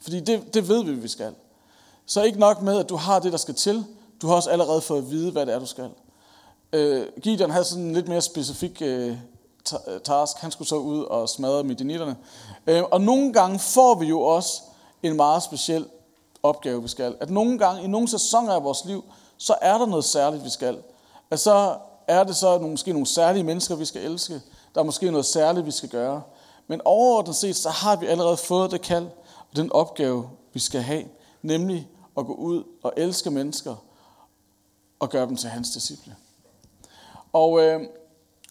Fordi 0.00 0.20
det, 0.20 0.54
det 0.54 0.68
ved 0.68 0.84
vi, 0.84 0.92
vi 0.92 1.08
skal. 1.08 1.34
Så 2.06 2.22
ikke 2.22 2.38
nok 2.38 2.62
med, 2.62 2.78
at 2.78 2.88
du 2.88 2.96
har 2.96 3.18
det, 3.18 3.32
der 3.32 3.38
skal 3.38 3.54
til. 3.54 3.84
Du 4.22 4.26
har 4.26 4.34
også 4.34 4.50
allerede 4.50 4.80
fået 4.80 4.98
at 4.98 5.10
vide, 5.10 5.32
hvad 5.32 5.46
det 5.46 5.54
er, 5.54 5.58
du 5.58 5.66
skal. 5.66 5.90
Øh, 6.72 7.06
Gideon 7.22 7.50
havde 7.50 7.64
sådan 7.64 7.84
en 7.84 7.92
lidt 7.92 8.08
mere 8.08 8.22
specifik 8.22 8.82
øh, 8.82 9.08
øh 9.08 10.00
task. 10.04 10.36
Han 10.36 10.50
skulle 10.50 10.68
så 10.68 10.76
ud 10.76 11.02
og 11.02 11.28
smadre 11.28 11.64
midianitterne. 11.64 12.16
Øh, 12.66 12.82
og 12.82 13.00
nogle 13.00 13.32
gange 13.32 13.58
får 13.58 13.94
vi 13.94 14.06
jo 14.06 14.20
også 14.20 14.62
en 15.02 15.16
meget 15.16 15.42
speciel 15.42 15.86
opgave, 16.46 16.82
vi 16.82 16.88
skal. 16.88 17.16
At 17.20 17.30
nogle 17.30 17.58
gange, 17.58 17.82
i 17.82 17.86
nogle 17.86 18.08
sæsoner 18.08 18.52
af 18.52 18.64
vores 18.64 18.84
liv, 18.84 19.04
så 19.36 19.54
er 19.60 19.78
der 19.78 19.86
noget 19.86 20.04
særligt, 20.04 20.44
vi 20.44 20.50
skal. 20.50 20.78
At 21.30 21.40
så 21.40 21.76
er 22.06 22.24
det 22.24 22.36
så 22.36 22.58
nogle, 22.58 22.70
måske 22.70 22.92
nogle 22.92 23.06
særlige 23.06 23.44
mennesker, 23.44 23.74
vi 23.74 23.84
skal 23.84 24.02
elske. 24.02 24.40
Der 24.74 24.80
er 24.80 24.84
måske 24.84 25.10
noget 25.10 25.26
særligt, 25.26 25.66
vi 25.66 25.70
skal 25.70 25.88
gøre. 25.88 26.22
Men 26.66 26.80
overordnet 26.84 27.36
set, 27.36 27.56
så 27.56 27.70
har 27.70 27.96
vi 27.96 28.06
allerede 28.06 28.36
fået 28.36 28.70
det 28.70 28.82
kald 28.82 29.06
og 29.50 29.56
den 29.56 29.72
opgave, 29.72 30.30
vi 30.52 30.60
skal 30.60 30.80
have. 30.80 31.04
Nemlig 31.42 31.88
at 32.18 32.26
gå 32.26 32.34
ud 32.34 32.64
og 32.82 32.92
elske 32.96 33.30
mennesker 33.30 33.74
og 34.98 35.10
gøre 35.10 35.26
dem 35.26 35.36
til 35.36 35.48
hans 35.48 35.70
disciple. 35.70 36.16
Og, 37.32 37.62
øh, 37.62 37.80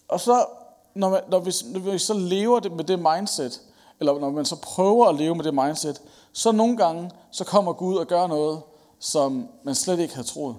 og 0.08 0.20
så, 0.20 0.46
når, 0.94 1.10
man, 1.10 1.20
når, 1.30 1.38
vi, 1.38 1.52
når 1.64 1.80
vi 1.80 1.98
så 1.98 2.14
lever 2.14 2.60
det 2.60 2.72
med 2.72 2.84
det 2.84 2.98
mindset, 2.98 3.60
eller 4.00 4.18
når 4.18 4.30
man 4.30 4.44
så 4.44 4.56
prøver 4.56 5.06
at 5.06 5.14
leve 5.14 5.34
med 5.34 5.44
det 5.44 5.54
mindset, 5.54 6.02
så 6.32 6.52
nogle 6.52 6.76
gange, 6.76 7.10
så 7.36 7.44
kommer 7.44 7.72
Gud 7.72 7.96
og 7.96 8.06
gør 8.06 8.26
noget, 8.26 8.60
som 8.98 9.48
man 9.64 9.74
slet 9.74 9.98
ikke 9.98 10.14
havde 10.14 10.28
troet. 10.28 10.56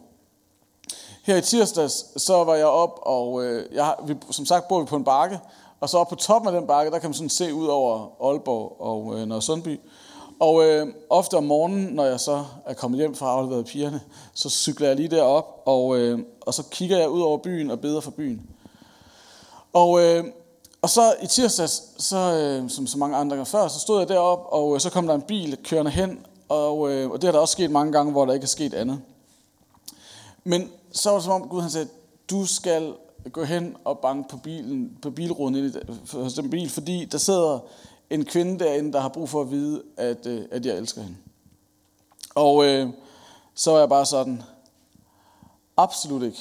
Her 1.24 1.36
i 1.36 1.42
tirsdags, 1.42 2.22
så 2.22 2.44
var 2.44 2.56
jeg 2.56 2.66
op, 2.66 3.00
og 3.02 3.46
øh, 3.46 3.66
jeg, 3.74 3.96
vi, 4.06 4.16
som 4.32 4.46
sagt 4.46 4.68
bor 4.68 4.80
vi 4.80 4.86
på 4.86 4.96
en 4.96 5.04
bakke, 5.04 5.40
og 5.80 5.90
så 5.90 5.98
op 5.98 6.08
på 6.08 6.16
toppen 6.16 6.54
af 6.54 6.60
den 6.60 6.68
bakke, 6.68 6.92
der 6.92 7.00
kan 7.00 7.10
man 7.10 7.14
sådan 7.14 7.30
se 7.30 7.54
ud 7.54 7.68
over 7.68 8.08
Aalborg 8.30 8.82
og 8.82 9.20
øh, 9.20 9.42
Sundby. 9.42 9.80
Og 10.40 10.66
øh, 10.66 10.88
ofte 11.10 11.38
om 11.38 11.44
morgenen, 11.44 11.86
når 11.86 12.06
jeg 12.06 12.20
så 12.20 12.46
er 12.66 12.74
kommet 12.74 13.00
hjem 13.00 13.16
fra 13.16 13.32
afleveret 13.32 13.66
pigerne, 13.66 14.02
så 14.34 14.50
cykler 14.50 14.88
jeg 14.88 14.96
lige 14.96 15.10
derop, 15.10 15.62
og, 15.66 15.98
øh, 15.98 16.20
og 16.42 16.54
så 16.54 16.64
kigger 16.72 16.98
jeg 16.98 17.10
ud 17.10 17.22
over 17.22 17.38
byen 17.38 17.72
og 17.72 17.80
beder 17.80 18.02
for 18.02 18.12
byen. 18.12 18.50
Og, 19.74 20.02
øh, 20.04 20.24
og 20.82 20.90
så 20.90 21.16
i 21.22 21.28
tirsdags, 21.28 21.84
så, 21.98 22.18
øh, 22.18 22.70
som 22.70 22.88
så 22.88 22.98
mange 22.98 23.18
andre 23.18 23.36
gange 23.36 23.50
før, 23.50 23.68
så 23.68 23.80
stod 23.80 24.00
jeg 24.00 24.08
derop, 24.08 24.48
og 24.50 24.76
øh, 24.76 24.80
så 24.80 24.90
kom 24.90 25.08
der 25.08 25.16
en 25.16 25.22
bil 25.22 25.58
kørende 25.64 25.92
hen, 25.92 26.26
og, 26.50 26.92
øh, 26.92 27.10
og 27.10 27.22
det 27.22 27.28
har 27.28 27.32
der 27.32 27.40
også 27.40 27.52
sket 27.52 27.72
mange 27.72 27.92
gange, 27.92 28.12
hvor 28.12 28.26
der 28.26 28.34
ikke 28.34 28.44
er 28.44 28.48
sket 28.48 28.74
andet. 28.74 29.02
Men 30.44 30.72
så 30.92 31.10
var 31.10 31.18
det 31.18 31.24
som 31.24 31.42
om 31.42 31.50
Gud 31.50 31.62
han 31.62 31.72
sagde, 31.72 31.88
du 32.30 32.46
skal 32.46 32.94
gå 33.32 33.44
hen 33.44 33.76
og 33.84 34.00
banke 34.00 34.30
på, 34.30 34.38
bilen, 34.38 34.98
på 35.02 35.10
bilruden 35.10 35.56
ind 35.56 35.76
i 35.76 35.80
hos 36.14 36.34
den 36.34 36.50
bil, 36.50 36.70
fordi 36.70 37.06
der 37.06 37.18
sidder 37.18 37.60
en 38.10 38.26
kvinde 38.26 38.60
derinde, 38.60 38.94
der 38.94 39.00
har 39.00 39.10
brug 39.10 39.30
for 39.30 39.42
at 39.42 39.52
vide, 39.52 39.84
at, 39.98 40.26
øh, 40.26 40.42
at 40.52 40.66
jeg 40.66 40.78
elsker 40.78 41.02
hende. 41.02 41.18
Og 42.36 42.66
øh, 42.66 42.90
så 43.56 43.72
var 43.72 43.80
jeg 43.80 43.90
bare 43.90 44.06
sådan, 44.06 44.44
Absolut 45.78 46.24
ikke. 46.24 46.40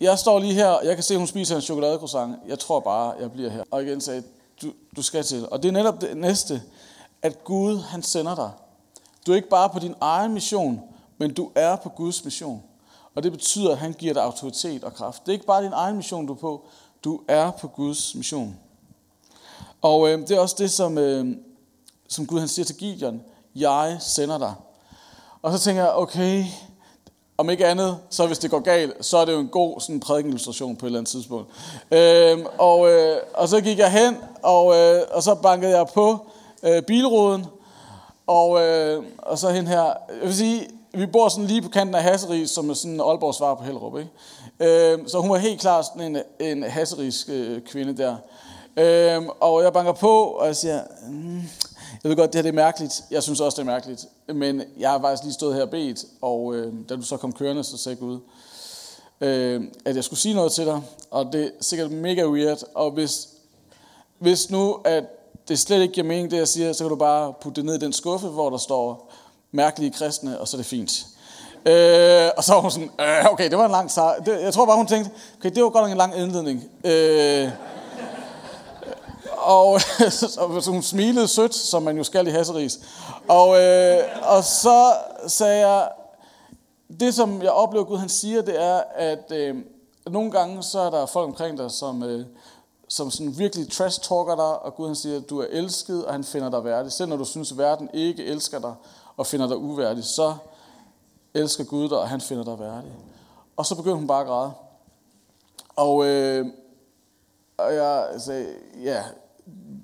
Jeg 0.00 0.18
står 0.18 0.38
lige 0.38 0.54
her, 0.54 0.80
jeg 0.84 0.94
kan 0.94 1.02
se, 1.02 1.14
at 1.14 1.18
hun 1.18 1.26
spiser 1.26 1.56
en 1.56 1.62
chokoladecroissant. 1.62 2.36
Jeg 2.48 2.58
tror 2.58 2.80
bare, 2.80 3.14
jeg 3.20 3.32
bliver 3.32 3.50
her. 3.50 3.64
Og 3.70 3.82
igen 3.82 4.00
sagde, 4.00 4.22
du, 4.62 4.72
du 4.96 5.02
skal 5.02 5.24
til. 5.24 5.48
Og 5.50 5.62
det 5.62 5.68
er 5.68 5.72
netop 5.72 6.00
det 6.00 6.16
næste, 6.16 6.62
at 7.26 7.44
Gud, 7.44 7.78
han 7.78 8.02
sender 8.02 8.34
dig. 8.34 8.50
Du 9.26 9.32
er 9.32 9.36
ikke 9.36 9.48
bare 9.48 9.68
på 9.68 9.78
din 9.78 9.94
egen 10.00 10.34
mission, 10.34 10.80
men 11.18 11.34
du 11.34 11.50
er 11.54 11.76
på 11.76 11.88
Guds 11.88 12.24
mission. 12.24 12.62
Og 13.14 13.22
det 13.22 13.32
betyder, 13.32 13.72
at 13.72 13.78
han 13.78 13.92
giver 13.92 14.14
dig 14.14 14.22
autoritet 14.22 14.84
og 14.84 14.94
kraft. 14.94 15.22
Det 15.26 15.28
er 15.28 15.32
ikke 15.32 15.46
bare 15.46 15.64
din 15.64 15.72
egen 15.72 15.96
mission, 15.96 16.26
du 16.26 16.32
er 16.32 16.36
på. 16.36 16.64
Du 17.04 17.20
er 17.28 17.50
på 17.50 17.68
Guds 17.68 18.14
mission. 18.14 18.56
Og 19.82 20.08
øh, 20.08 20.18
det 20.18 20.30
er 20.30 20.40
også 20.40 20.56
det, 20.58 20.70
som, 20.70 20.98
øh, 20.98 21.36
som 22.08 22.26
Gud 22.26 22.38
han 22.38 22.48
siger 22.48 22.66
til 22.66 22.76
Gideon. 22.76 23.22
Jeg 23.54 23.96
sender 24.00 24.38
dig. 24.38 24.54
Og 25.42 25.52
så 25.52 25.58
tænker 25.58 25.82
jeg, 25.82 25.92
okay, 25.92 26.44
om 27.38 27.50
ikke 27.50 27.66
andet, 27.66 27.98
så 28.10 28.26
hvis 28.26 28.38
det 28.38 28.50
går 28.50 28.60
galt, 28.60 29.04
så 29.04 29.18
er 29.18 29.24
det 29.24 29.32
jo 29.32 29.38
en 29.38 29.48
god 29.48 29.80
sådan 29.80 30.00
prædikenillustration 30.00 30.76
på 30.76 30.86
et 30.86 30.88
eller 30.88 30.98
andet 30.98 31.10
tidspunkt. 31.10 31.50
Øhm, 31.90 32.46
og, 32.58 32.90
øh, 32.92 33.16
og 33.34 33.48
så 33.48 33.60
gik 33.60 33.78
jeg 33.78 33.92
hen, 33.92 34.16
og, 34.42 34.76
øh, 34.76 35.02
og 35.10 35.22
så 35.22 35.34
bankede 35.34 35.76
jeg 35.78 35.86
på 35.94 36.30
øh, 36.62 36.82
bilruden, 36.82 37.46
og, 38.26 38.62
øh, 38.62 39.04
og 39.18 39.38
så 39.38 39.50
hen 39.50 39.66
her. 39.66 39.82
Jeg 39.82 40.22
vil 40.22 40.34
sige, 40.34 40.68
vi 40.92 41.06
bor 41.06 41.28
sådan 41.28 41.46
lige 41.46 41.62
på 41.62 41.68
kanten 41.68 41.94
af 41.94 42.02
Hasseris, 42.02 42.50
som 42.50 42.70
er 42.70 42.74
sådan 42.74 42.94
en 42.94 43.00
Aalborg 43.00 43.34
svar 43.34 43.54
på 43.54 43.62
Hellerup. 43.62 43.98
Ikke? 43.98 44.92
Øh, 44.94 45.08
så 45.08 45.20
hun 45.20 45.30
var 45.30 45.36
helt 45.36 45.60
klart 45.60 45.86
sådan 45.86 46.16
en, 46.16 46.22
en 46.40 46.62
hasserisk 46.62 47.28
øh, 47.28 47.60
kvinde 47.60 47.96
der. 47.96 48.16
Øh, 48.76 49.22
og 49.40 49.62
jeg 49.62 49.72
banker 49.72 49.92
på, 49.92 50.22
og 50.22 50.46
jeg 50.46 50.56
siger, 50.56 50.82
mm, 51.08 51.36
jeg 52.02 52.10
ved 52.10 52.16
godt, 52.16 52.32
det 52.32 52.38
her 52.38 52.42
det 52.42 52.48
er 52.48 52.62
mærkeligt. 52.64 53.02
Jeg 53.10 53.22
synes 53.22 53.40
også, 53.40 53.56
det 53.56 53.68
er 53.68 53.72
mærkeligt. 53.72 54.06
Men 54.34 54.62
jeg 54.78 54.90
har 54.90 55.00
faktisk 55.00 55.22
lige 55.22 55.34
stået 55.34 55.54
her 55.54 55.62
og 55.62 55.70
bedt, 55.70 56.04
og 56.22 56.54
øh, 56.54 56.72
da 56.88 56.96
du 56.96 57.02
så 57.02 57.16
kom 57.16 57.32
kørende, 57.32 57.64
så 57.64 57.78
sagde 57.78 57.96
Gud, 57.96 58.18
øh, 59.20 59.62
at 59.84 59.96
jeg 59.96 60.04
skulle 60.04 60.20
sige 60.20 60.34
noget 60.34 60.52
til 60.52 60.66
dig. 60.66 60.82
Og 61.10 61.32
det 61.32 61.44
er 61.44 61.50
sikkert 61.60 61.90
mega 61.90 62.26
weird. 62.26 62.62
Og 62.74 62.90
hvis, 62.90 63.28
hvis 64.18 64.50
nu, 64.50 64.80
at 64.84 65.04
det 65.48 65.58
slet 65.58 65.82
ikke 65.82 65.94
giver 65.94 66.06
mening, 66.06 66.30
det 66.30 66.36
jeg 66.36 66.48
siger, 66.48 66.72
så 66.72 66.84
kan 66.84 66.88
du 66.90 66.96
bare 66.96 67.32
putte 67.40 67.56
det 67.56 67.64
ned 67.64 67.74
i 67.74 67.78
den 67.78 67.92
skuffe, 67.92 68.28
hvor 68.28 68.50
der 68.50 68.58
står 68.58 69.12
mærkelige 69.52 69.90
kristne, 69.90 70.40
og 70.40 70.48
så 70.48 70.56
er 70.56 70.58
det 70.58 70.66
fint. 70.66 71.06
Øh, 71.66 72.30
og 72.36 72.44
så 72.44 72.52
var 72.54 72.60
hun 72.60 72.70
sådan, 72.70 72.90
øh, 73.00 73.32
okay, 73.32 73.50
det 73.50 73.58
var 73.58 73.64
en 73.64 73.70
lang 73.70 73.90
sejr. 73.90 74.14
Jeg 74.26 74.52
tror 74.52 74.66
bare, 74.66 74.76
hun 74.76 74.86
tænkte, 74.86 75.10
okay, 75.38 75.50
det 75.50 75.62
var 75.62 75.68
godt 75.68 75.82
nok 75.82 75.90
en 75.90 75.96
lang 75.96 76.16
indledning. 76.16 76.64
Øh, 76.84 77.50
og 79.36 79.80
så 80.60 80.70
hun 80.70 80.82
smilede 80.82 81.28
sødt, 81.28 81.54
som 81.54 81.82
man 81.82 81.96
jo 81.96 82.04
skal 82.04 82.26
i 82.26 82.30
Hasseris. 82.30 82.78
Og, 83.28 83.62
øh, 83.62 83.98
og 84.22 84.44
så 84.44 84.92
sagde 85.26 85.68
jeg, 85.68 85.88
det 87.00 87.14
som 87.14 87.42
jeg 87.42 87.50
oplever 87.50 87.84
Gud 87.84 87.98
han 87.98 88.08
siger, 88.08 88.42
det 88.42 88.62
er, 88.62 88.82
at 88.94 89.32
øh, 89.32 89.56
nogle 90.06 90.30
gange 90.30 90.62
så 90.62 90.80
er 90.80 90.90
der 90.90 91.06
folk 91.06 91.28
omkring 91.28 91.58
dig, 91.58 91.70
som, 91.70 92.02
øh, 92.02 92.26
som 92.88 93.10
sådan 93.10 93.38
virkelig 93.38 93.72
trash 93.72 94.00
talker 94.00 94.34
dig, 94.34 94.62
og 94.62 94.74
Gud 94.74 94.86
han 94.86 94.96
siger, 94.96 95.16
at 95.16 95.30
du 95.30 95.40
er 95.40 95.46
elsket, 95.50 96.06
og 96.06 96.12
han 96.12 96.24
finder 96.24 96.50
dig 96.50 96.64
værdig. 96.64 96.92
Selv 96.92 97.08
når 97.08 97.16
du 97.16 97.24
synes, 97.24 97.52
at 97.52 97.58
verden 97.58 97.90
ikke 97.94 98.24
elsker 98.24 98.58
dig, 98.58 98.74
og 99.16 99.26
finder 99.26 99.46
dig 99.46 99.56
uværdig, 99.56 100.04
så 100.04 100.34
elsker 101.34 101.64
Gud 101.64 101.88
dig, 101.88 101.98
og 101.98 102.08
han 102.08 102.20
finder 102.20 102.44
dig 102.44 102.58
værdig. 102.58 102.92
Og 103.56 103.66
så 103.66 103.74
begyndte 103.74 103.96
hun 103.96 104.06
bare 104.06 104.20
at 104.20 104.26
græde. 104.26 104.52
Og, 105.76 106.06
øh, 106.06 106.46
og 107.56 107.74
jeg 107.74 108.08
sagde, 108.18 108.54
ja, 108.82 109.04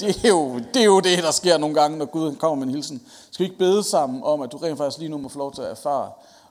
det 0.00 0.24
er, 0.24 0.28
jo, 0.28 0.58
det 0.58 0.76
er 0.76 0.84
jo 0.84 1.00
det, 1.00 1.22
der 1.22 1.30
sker 1.30 1.58
nogle 1.58 1.74
gange, 1.74 1.98
når 1.98 2.04
Gud 2.04 2.36
kommer 2.36 2.56
med 2.56 2.66
en 2.66 2.74
hilsen. 2.74 3.02
Skal 3.30 3.44
vi 3.44 3.44
ikke 3.44 3.58
bede 3.58 3.82
sammen 3.82 4.22
om, 4.22 4.40
at 4.40 4.52
du 4.52 4.56
rent 4.56 4.78
faktisk 4.78 4.98
lige 4.98 5.08
nu 5.08 5.18
må 5.18 5.28
få 5.28 5.38
lov 5.38 5.54
til 5.54 5.62
at 5.62 5.70
erfare 5.70 6.10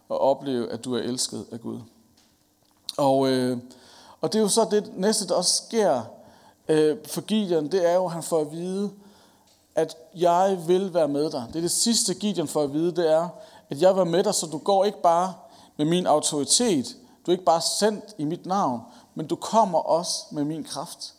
og 0.09 0.21
opleve, 0.21 0.71
at 0.71 0.85
du 0.85 0.95
er 0.95 0.99
elsket 0.99 1.45
af 1.51 1.61
Gud? 1.61 1.79
Og, 2.97 3.29
øh, 3.29 3.57
og 4.21 4.33
det 4.33 4.39
er 4.39 4.43
jo 4.43 4.49
så 4.49 4.67
det 4.71 4.91
næste, 4.97 5.27
der 5.27 5.35
også 5.35 5.63
sker 5.67 6.01
øh, 6.67 6.97
for 7.05 7.21
Gideon, 7.21 7.67
det 7.71 7.89
er 7.89 7.95
jo, 7.95 8.05
at 8.05 8.11
han 8.11 8.23
får 8.23 8.41
at 8.41 8.51
vide, 8.51 8.91
at 9.75 9.97
jeg 10.15 10.63
vil 10.67 10.93
være 10.93 11.07
med 11.07 11.31
dig. 11.31 11.45
Det 11.47 11.55
er 11.55 11.61
det 11.61 11.71
sidste, 11.71 12.13
Gideon 12.13 12.47
får 12.47 12.63
at 12.63 12.73
vide, 12.73 12.95
det 12.95 13.11
er, 13.11 13.29
at 13.69 13.81
jeg 13.81 13.89
vil 13.89 13.95
være 13.95 14.05
med 14.05 14.23
dig, 14.23 14.35
så 14.35 14.45
du 14.45 14.57
går 14.57 14.85
ikke 14.85 15.01
bare 15.01 15.33
med 15.77 15.85
min 15.85 16.07
autoritet, 16.07 16.95
du 17.25 17.31
er 17.31 17.33
ikke 17.33 17.45
bare 17.45 17.61
sendt 17.61 18.15
i 18.17 18.23
mit 18.23 18.45
navn, 18.45 18.81
men 19.15 19.27
du 19.27 19.35
kommer 19.35 19.79
også 19.79 20.13
med 20.31 20.43
min 20.43 20.63
kraft. 20.63 21.13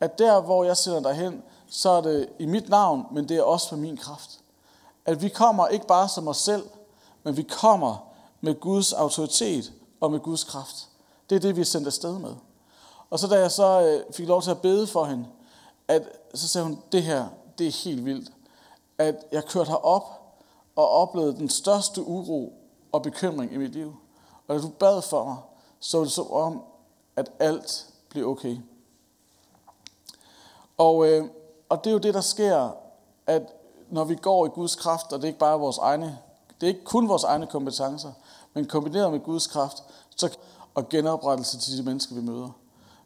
At 0.00 0.18
der, 0.18 0.40
hvor 0.40 0.64
jeg 0.64 0.76
sender 0.76 1.00
dig 1.00 1.14
hen, 1.14 1.42
så 1.70 1.90
er 1.90 2.00
det 2.00 2.28
i 2.38 2.46
mit 2.46 2.68
navn, 2.68 3.06
men 3.12 3.28
det 3.28 3.36
er 3.36 3.42
også 3.42 3.74
med 3.74 3.82
min 3.82 3.96
kraft. 3.96 4.40
At 5.06 5.22
vi 5.22 5.28
kommer 5.28 5.68
ikke 5.68 5.86
bare 5.86 6.08
som 6.08 6.28
os 6.28 6.36
selv, 6.36 6.62
men 7.24 7.36
vi 7.36 7.42
kommer 7.42 7.96
med 8.40 8.60
Guds 8.60 8.92
autoritet 8.92 9.72
og 10.00 10.10
med 10.10 10.20
Guds 10.20 10.44
kraft. 10.44 10.88
Det 11.30 11.36
er 11.36 11.40
det, 11.40 11.56
vi 11.56 11.60
er 11.60 11.64
sendt 11.64 11.86
afsted 11.86 12.18
med. 12.18 12.34
Og 13.10 13.18
så 13.18 13.26
da 13.26 13.38
jeg 13.38 13.50
så 13.50 13.80
øh, 13.80 14.14
fik 14.14 14.28
lov 14.28 14.42
til 14.42 14.50
at 14.50 14.62
bede 14.62 14.86
for 14.86 15.04
hende, 15.04 15.26
at, 15.88 16.02
så 16.34 16.48
sagde 16.48 16.66
hun, 16.66 16.82
det 16.92 17.02
her, 17.02 17.28
det 17.58 17.66
er 17.66 17.84
helt 17.84 18.04
vildt. 18.04 18.32
At 18.98 19.16
jeg 19.32 19.44
kørte 19.44 19.68
herop 19.68 20.02
og 20.76 20.88
oplevede 20.88 21.36
den 21.36 21.48
største 21.48 22.02
uro 22.02 22.52
og 22.92 23.02
bekymring 23.02 23.52
i 23.52 23.56
mit 23.56 23.72
liv. 23.72 23.96
Og 24.48 24.54
da 24.54 24.60
du 24.60 24.68
bad 24.68 25.02
for 25.02 25.24
mig, 25.24 25.36
så 25.80 25.96
var 25.96 26.04
det 26.04 26.12
så 26.12 26.22
om, 26.22 26.62
at 27.16 27.32
alt 27.38 27.86
blev 28.08 28.28
okay. 28.28 28.56
Og, 30.78 31.08
øh, 31.08 31.24
og 31.68 31.84
det 31.84 31.90
er 31.90 31.94
jo 31.94 31.98
det, 31.98 32.14
der 32.14 32.20
sker, 32.20 32.70
at 33.26 33.42
når 33.90 34.04
vi 34.04 34.14
går 34.14 34.46
i 34.46 34.48
Guds 34.48 34.76
kraft, 34.76 35.12
og 35.12 35.18
det 35.18 35.24
er 35.24 35.28
ikke 35.28 35.38
bare 35.38 35.58
vores 35.58 35.78
egne, 35.78 36.18
det 36.60 36.66
er 36.66 36.68
ikke 36.68 36.84
kun 36.84 37.08
vores 37.08 37.24
egne 37.24 37.46
kompetencer, 37.46 38.12
men 38.54 38.66
kombineret 38.66 39.12
med 39.12 39.20
Guds 39.20 39.46
kraft, 39.46 39.82
så 40.16 40.36
og 40.74 40.88
genoprettelse 40.88 41.58
til 41.58 41.78
de 41.78 41.82
mennesker, 41.82 42.14
vi 42.14 42.20
møder. 42.20 42.59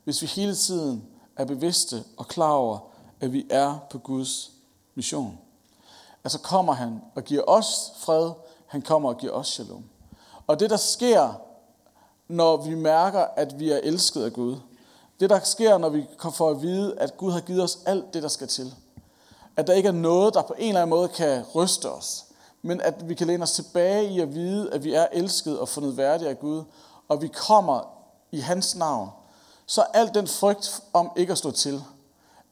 Hvis 0.05 0.23
vi 0.23 0.27
hele 0.27 0.55
tiden 0.55 1.05
er 1.37 1.45
bevidste 1.45 2.05
og 2.17 2.29
klar 2.29 2.53
over, 2.53 2.79
at 3.21 3.33
vi 3.33 3.47
er 3.51 3.79
på 3.91 3.99
Guds 3.99 4.51
mission. 4.95 5.39
Altså 6.25 6.39
kommer 6.39 6.73
han 6.73 7.01
og 7.15 7.25
giver 7.25 7.43
os 7.47 7.93
fred, 7.99 8.31
han 8.67 8.83
kommer 8.83 9.09
og 9.09 9.19
giver 9.19 9.33
os 9.33 9.49
shalom. 9.49 9.85
Og 10.47 10.61
det, 10.61 10.71
der 10.71 10.77
sker, 10.77 11.41
når 12.29 12.57
vi 12.57 12.75
mærker, 12.75 13.27
at 13.37 13.59
vi 13.59 13.71
er 13.71 13.81
elsket 13.83 14.25
af 14.25 14.33
Gud, 14.33 14.57
det, 15.21 15.31
der 15.31 15.41
sker, 15.41 15.79
når 15.79 15.89
vi 15.89 16.07
får 16.33 16.51
at 16.51 16.63
vide, 16.63 16.99
at 16.99 17.17
Gud 17.17 17.33
har 17.33 17.41
givet 17.41 17.63
os 17.63 17.79
alt 17.87 18.15
det, 18.15 18.23
der 18.23 18.29
skal 18.29 18.49
til. 18.49 18.75
At 19.57 19.67
der 19.67 19.73
ikke 19.73 19.89
er 19.89 19.93
noget, 19.93 20.35
der 20.35 20.43
på 20.43 20.55
en 20.59 20.69
eller 20.69 20.83
anden 20.83 20.91
måde 20.91 21.09
kan 21.09 21.45
ryste 21.55 21.91
os. 21.91 22.25
Men 22.63 22.81
at 22.81 23.09
vi 23.09 23.15
kan 23.15 23.27
læne 23.27 23.43
os 23.43 23.53
tilbage 23.53 24.11
i 24.11 24.21
at 24.21 24.35
vide, 24.35 24.73
at 24.73 24.85
vi 24.85 24.95
er 24.95 25.07
elsket 25.13 25.59
og 25.59 25.69
fundet 25.69 25.97
værdige 25.97 26.29
af 26.29 26.41
Gud. 26.41 26.63
Og 27.09 27.23
vi 27.23 27.29
kommer 27.29 27.81
i 28.33 28.39
hans 28.39 28.77
navn. 28.77 29.09
Så 29.67 29.83
al 29.95 30.15
den 30.15 30.29
frygt 30.29 30.83
om 30.93 31.11
ikke 31.17 31.33
at 31.33 31.39
stå 31.39 31.51
til. 31.51 31.85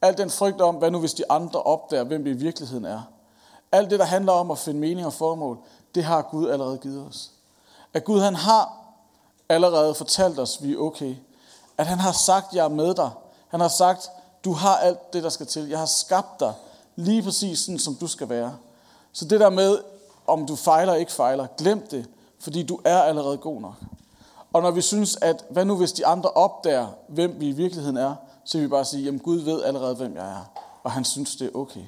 al 0.03 0.19
den 0.19 0.31
frygt 0.31 0.61
om, 0.61 0.75
hvad 0.75 0.91
nu 0.91 0.99
hvis 0.99 1.15
de 1.15 1.31
andre 1.31 1.63
opdager, 1.63 2.05
hvem 2.05 2.25
vi 2.25 2.31
i 2.31 2.33
virkeligheden 2.33 2.85
er. 2.85 3.03
Alt 3.73 3.91
det, 3.91 3.99
der 3.99 4.05
handler 4.05 4.33
om 4.33 4.51
at 4.51 4.59
finde 4.59 4.81
mening 4.81 5.07
og 5.07 5.13
formål, 5.13 5.59
det 5.95 6.05
har 6.05 6.23
Gud 6.23 6.51
allerede 6.51 6.79
givet 6.79 7.07
os. 7.07 7.31
At 7.95 8.05
Gud 8.05 8.21
han 8.21 8.35
har 8.35 8.79
allerede 9.49 9.95
fortalt 9.95 10.39
os, 10.39 10.57
at 10.57 10.67
vi 10.67 10.73
er 10.73 10.79
okay. 10.79 11.17
At 11.79 11.87
han 11.87 11.99
har 11.99 12.13
sagt, 12.13 12.55
jeg 12.55 12.65
er 12.65 12.69
med 12.69 12.95
dig. 12.95 13.11
Han 13.49 13.61
har 13.61 13.69
sagt, 13.69 14.11
du 14.45 14.53
har 14.53 14.77
alt 14.77 15.13
det, 15.13 15.23
der 15.23 15.29
skal 15.29 15.47
til. 15.47 15.69
Jeg 15.69 15.79
har 15.79 15.87
skabt 15.87 16.41
dig 16.41 16.55
lige 16.97 17.23
præcis 17.23 17.59
sådan, 17.59 17.79
som 17.79 17.95
du 17.95 18.07
skal 18.07 18.29
være. 18.29 18.57
Så 19.13 19.25
det 19.25 19.41
der 19.41 19.51
med, 19.51 19.79
om 20.27 20.47
du 20.47 20.57
fejler 20.57 20.95
ikke 20.95 21.13
fejler, 21.13 21.47
glem 21.59 21.87
det, 21.87 22.07
fordi 22.39 22.63
du 22.63 22.81
er 22.85 23.03
allerede 23.03 23.39
god 23.39 23.61
nok. 23.61 23.75
Og 24.53 24.63
når 24.63 24.71
vi 24.71 24.81
synes, 24.81 25.19
at 25.23 25.45
hvad 25.51 25.65
nu 25.65 25.77
hvis 25.77 25.93
de 25.93 26.07
andre 26.07 26.31
opdager, 26.31 26.87
hvem 27.09 27.41
vi 27.41 27.49
i 27.49 27.53
virkeligheden 27.53 27.97
er, 27.97 28.15
så 28.45 28.59
vil 28.59 28.65
vi 28.65 28.69
bare 28.69 28.85
sige, 28.85 29.05
jamen 29.05 29.21
Gud 29.21 29.39
ved 29.39 29.63
allerede, 29.63 29.95
hvem 29.95 30.15
jeg 30.15 30.31
er. 30.31 30.53
Og 30.83 30.91
han 30.91 31.05
synes, 31.05 31.37
det 31.37 31.47
er 31.47 31.59
okay. 31.59 31.85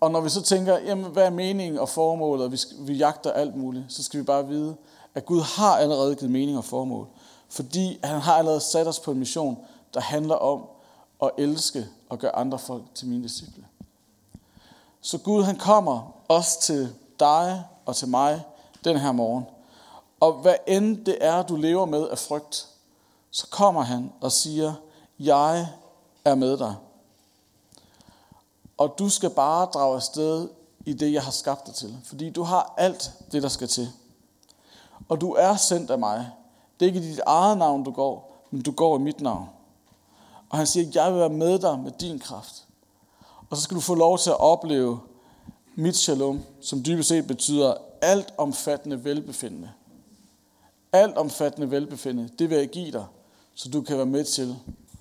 Og 0.00 0.10
når 0.10 0.20
vi 0.20 0.28
så 0.28 0.42
tænker, 0.42 0.78
jamen 0.78 1.04
hvad 1.04 1.26
er 1.26 1.30
meningen 1.30 1.78
og 1.78 1.88
formålet, 1.88 2.44
og 2.44 2.52
vi, 2.52 2.60
vi 2.78 2.92
jagter 2.92 3.32
alt 3.32 3.56
muligt, 3.56 3.84
så 3.88 4.02
skal 4.02 4.20
vi 4.20 4.24
bare 4.24 4.48
vide, 4.48 4.76
at 5.14 5.26
Gud 5.26 5.40
har 5.40 5.76
allerede 5.76 6.14
givet 6.14 6.30
mening 6.30 6.58
og 6.58 6.64
formål. 6.64 7.06
Fordi 7.48 7.98
han 8.04 8.20
har 8.20 8.34
allerede 8.34 8.60
sat 8.60 8.88
os 8.88 9.00
på 9.00 9.10
en 9.10 9.18
mission, 9.18 9.58
der 9.94 10.00
handler 10.00 10.34
om 10.34 10.66
at 11.22 11.30
elske 11.38 11.86
og 12.08 12.18
gøre 12.18 12.36
andre 12.36 12.58
folk 12.58 12.82
til 12.94 13.08
mine 13.08 13.22
disciple. 13.22 13.64
Så 15.00 15.18
Gud 15.18 15.42
han 15.42 15.56
kommer 15.56 16.14
også 16.28 16.60
til 16.60 16.94
dig 17.20 17.64
og 17.86 17.96
til 17.96 18.08
mig 18.08 18.42
den 18.84 18.96
her 18.96 19.12
morgen. 19.12 19.44
Og 20.24 20.32
hvad 20.32 20.56
end 20.66 21.04
det 21.04 21.18
er, 21.20 21.42
du 21.42 21.56
lever 21.56 21.84
med 21.84 22.08
af 22.08 22.18
frygt, 22.18 22.68
så 23.30 23.46
kommer 23.50 23.82
han 23.82 24.12
og 24.20 24.32
siger, 24.32 24.74
jeg 25.18 25.68
er 26.24 26.34
med 26.34 26.58
dig. 26.58 26.74
Og 28.78 28.94
du 28.98 29.08
skal 29.08 29.30
bare 29.30 29.66
drage 29.66 29.96
afsted 29.96 30.48
i 30.86 30.92
det, 30.92 31.12
jeg 31.12 31.22
har 31.22 31.30
skabt 31.30 31.66
dig 31.66 31.74
til. 31.74 31.98
Fordi 32.04 32.30
du 32.30 32.42
har 32.42 32.74
alt 32.76 33.12
det, 33.32 33.42
der 33.42 33.48
skal 33.48 33.68
til. 33.68 33.88
Og 35.08 35.20
du 35.20 35.32
er 35.32 35.56
sendt 35.56 35.90
af 35.90 35.98
mig. 35.98 36.30
Det 36.80 36.86
er 36.86 36.94
ikke 36.94 37.08
i 37.08 37.10
dit 37.10 37.20
eget 37.26 37.58
navn, 37.58 37.84
du 37.84 37.90
går, 37.90 38.46
men 38.50 38.62
du 38.62 38.72
går 38.72 38.96
i 38.96 39.00
mit 39.00 39.20
navn. 39.20 39.48
Og 40.50 40.58
han 40.58 40.66
siger, 40.66 40.90
jeg 40.94 41.12
vil 41.12 41.20
være 41.20 41.28
med 41.28 41.58
dig 41.58 41.78
med 41.78 41.92
din 41.92 42.18
kraft. 42.18 42.64
Og 43.50 43.56
så 43.56 43.62
skal 43.62 43.74
du 43.74 43.80
få 43.80 43.94
lov 43.94 44.18
til 44.18 44.30
at 44.30 44.40
opleve 44.40 45.00
mit 45.74 45.96
shalom, 45.96 46.44
som 46.60 46.84
dybest 46.84 47.08
set 47.08 47.26
betyder 47.26 47.74
alt 48.02 48.34
omfattende 48.38 49.04
velbefindende 49.04 49.70
alt 50.94 51.16
omfattende 51.16 51.70
velbefindende, 51.70 52.30
det 52.38 52.50
vil 52.50 52.58
jeg 52.58 52.68
give 52.68 52.92
dig, 52.92 53.06
så 53.54 53.68
du 53.68 53.82
kan 53.82 53.96
være 53.96 54.06
med 54.06 54.24
til 54.24 54.56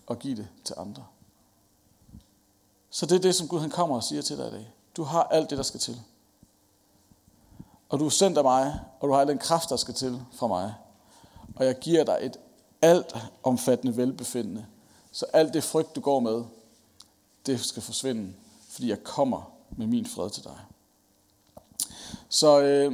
at 0.10 0.20
give 0.20 0.36
det 0.36 0.48
til 0.64 0.76
andre. 0.78 1.06
Så 2.90 3.06
det 3.06 3.16
er 3.16 3.20
det, 3.20 3.36
som 3.36 3.48
Gud 3.48 3.60
han 3.60 3.70
kommer 3.70 3.96
og 3.96 4.04
siger 4.04 4.22
til 4.22 4.38
dig 4.38 4.48
i 4.48 4.52
dag. 4.52 4.74
Du 4.98 5.04
har 5.04 5.24
alt 5.24 5.50
det, 5.50 5.58
der 5.58 5.64
skal 5.64 5.80
til. 5.80 6.02
Og 7.90 8.00
du 8.00 8.06
er 8.06 8.10
sendt 8.10 8.38
af 8.38 8.44
mig, 8.44 8.80
og 9.00 9.08
du 9.08 9.14
har 9.14 9.22
al 9.22 9.28
den 9.28 9.38
kraft, 9.38 9.70
der 9.70 9.76
skal 9.76 9.94
til 9.94 10.22
fra 10.34 10.48
mig. 10.48 10.74
Og 11.56 11.66
jeg 11.66 11.80
giver 11.80 12.04
dig 12.04 12.18
et 12.22 12.38
alt 12.82 13.16
omfattende 13.44 13.98
velbefindende. 13.98 14.66
Så 15.12 15.26
alt 15.34 15.54
det 15.54 15.64
frygt, 15.64 15.96
du 15.96 16.02
går 16.02 16.20
med, 16.20 16.44
det 17.46 17.60
skal 17.60 17.82
forsvinde, 17.82 18.34
fordi 18.70 18.90
jeg 18.90 19.04
kommer 19.04 19.52
med 19.78 19.88
min 19.88 20.06
fred 20.06 20.30
til 20.30 20.44
dig. 20.44 20.58
Så, 22.30 22.62
øh, 22.62 22.94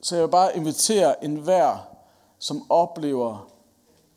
så 0.00 0.16
jeg 0.16 0.24
vil 0.24 0.30
bare 0.30 0.56
invitere 0.56 1.24
enhver, 1.24 1.78
som 2.38 2.70
oplever 2.70 3.48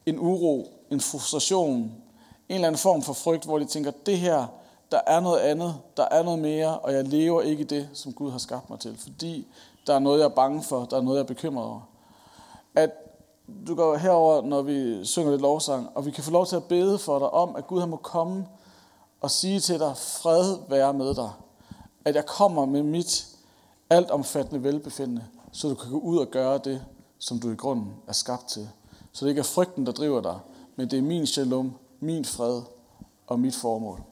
en 0.06 0.20
uro, 0.20 0.68
en 0.92 1.02
frustration, 1.02 1.78
en 1.78 2.56
eller 2.56 2.68
anden 2.68 2.80
form 2.80 3.02
for 3.02 3.14
frygt, 3.14 3.46
hvor 3.46 3.60
de 3.60 3.66
tænker, 3.66 3.92
det 4.06 4.18
her, 4.18 4.46
der 4.92 5.00
er 5.08 5.20
noget 5.20 5.40
andet, 5.40 5.76
der 5.98 6.06
er 6.12 6.24
noget 6.24 6.40
mere, 6.40 6.80
og 6.80 6.94
jeg 6.94 7.08
lever 7.08 7.42
ikke 7.42 7.64
det, 7.64 7.90
som 7.94 8.14
Gud 8.14 8.32
har 8.32 8.38
skabt 8.38 8.70
mig 8.70 8.80
til, 8.80 8.98
fordi 8.98 9.48
der 9.88 9.94
er 9.94 10.00
noget, 10.00 10.20
jeg 10.20 10.26
er 10.26 10.30
bange 10.30 10.64
for, 10.64 10.86
der 10.86 10.98
er 10.98 11.02
noget, 11.02 11.18
jeg 11.18 11.24
er 11.24 11.28
bekymret 11.28 11.66
over. 11.66 11.90
At 12.76 12.92
du 13.68 13.76
går 13.76 13.98
herover, 13.98 14.42
når 14.42 14.62
vi 14.62 15.06
synger 15.06 15.32
lidt 15.32 15.42
lovsang, 15.42 15.90
og 15.96 16.06
vi 16.06 16.12
kan 16.12 16.24
få 16.24 16.32
lov 16.32 16.46
til 16.46 16.56
at 16.56 16.64
bede 16.64 16.98
for 16.98 17.20
dig 17.20 17.30
om, 17.30 17.56
at 17.56 17.68
Gud 17.68 17.80
han 17.80 17.90
må 17.90 17.98
komme 17.98 18.48
og 19.22 19.32
sige 19.32 19.60
til 19.60 19.80
dig, 19.80 19.98
fred 19.98 20.58
være 20.70 20.94
med 20.94 21.16
dig. 21.16 21.30
At 22.06 22.16
jeg 22.16 22.26
kommer 22.26 22.66
med 22.66 22.84
mit 22.84 23.28
altomfattende 23.90 24.64
velbefindende, 24.64 25.26
så 25.52 25.70
du 25.70 25.76
kan 25.76 25.92
gå 25.92 26.00
ud 26.00 26.18
og 26.18 26.28
gøre 26.28 26.58
det, 26.58 26.86
som 27.22 27.40
du 27.40 27.52
i 27.52 27.56
grunden 27.56 27.94
er 28.08 28.14
skabt 28.14 28.50
til. 28.50 28.70
Så 29.12 29.26
det 29.26 29.32
ikke 29.32 29.40
er 29.40 29.44
frygten, 29.44 29.86
der 29.86 29.92
driver 29.92 30.22
dig, 30.22 30.40
men 30.76 30.90
det 30.90 31.00
er 31.00 31.04
min 31.04 31.28
shalom, 31.28 31.74
min 32.00 32.26
fred 32.26 32.62
og 33.28 33.40
mit 33.40 33.56
formål. 33.56 34.04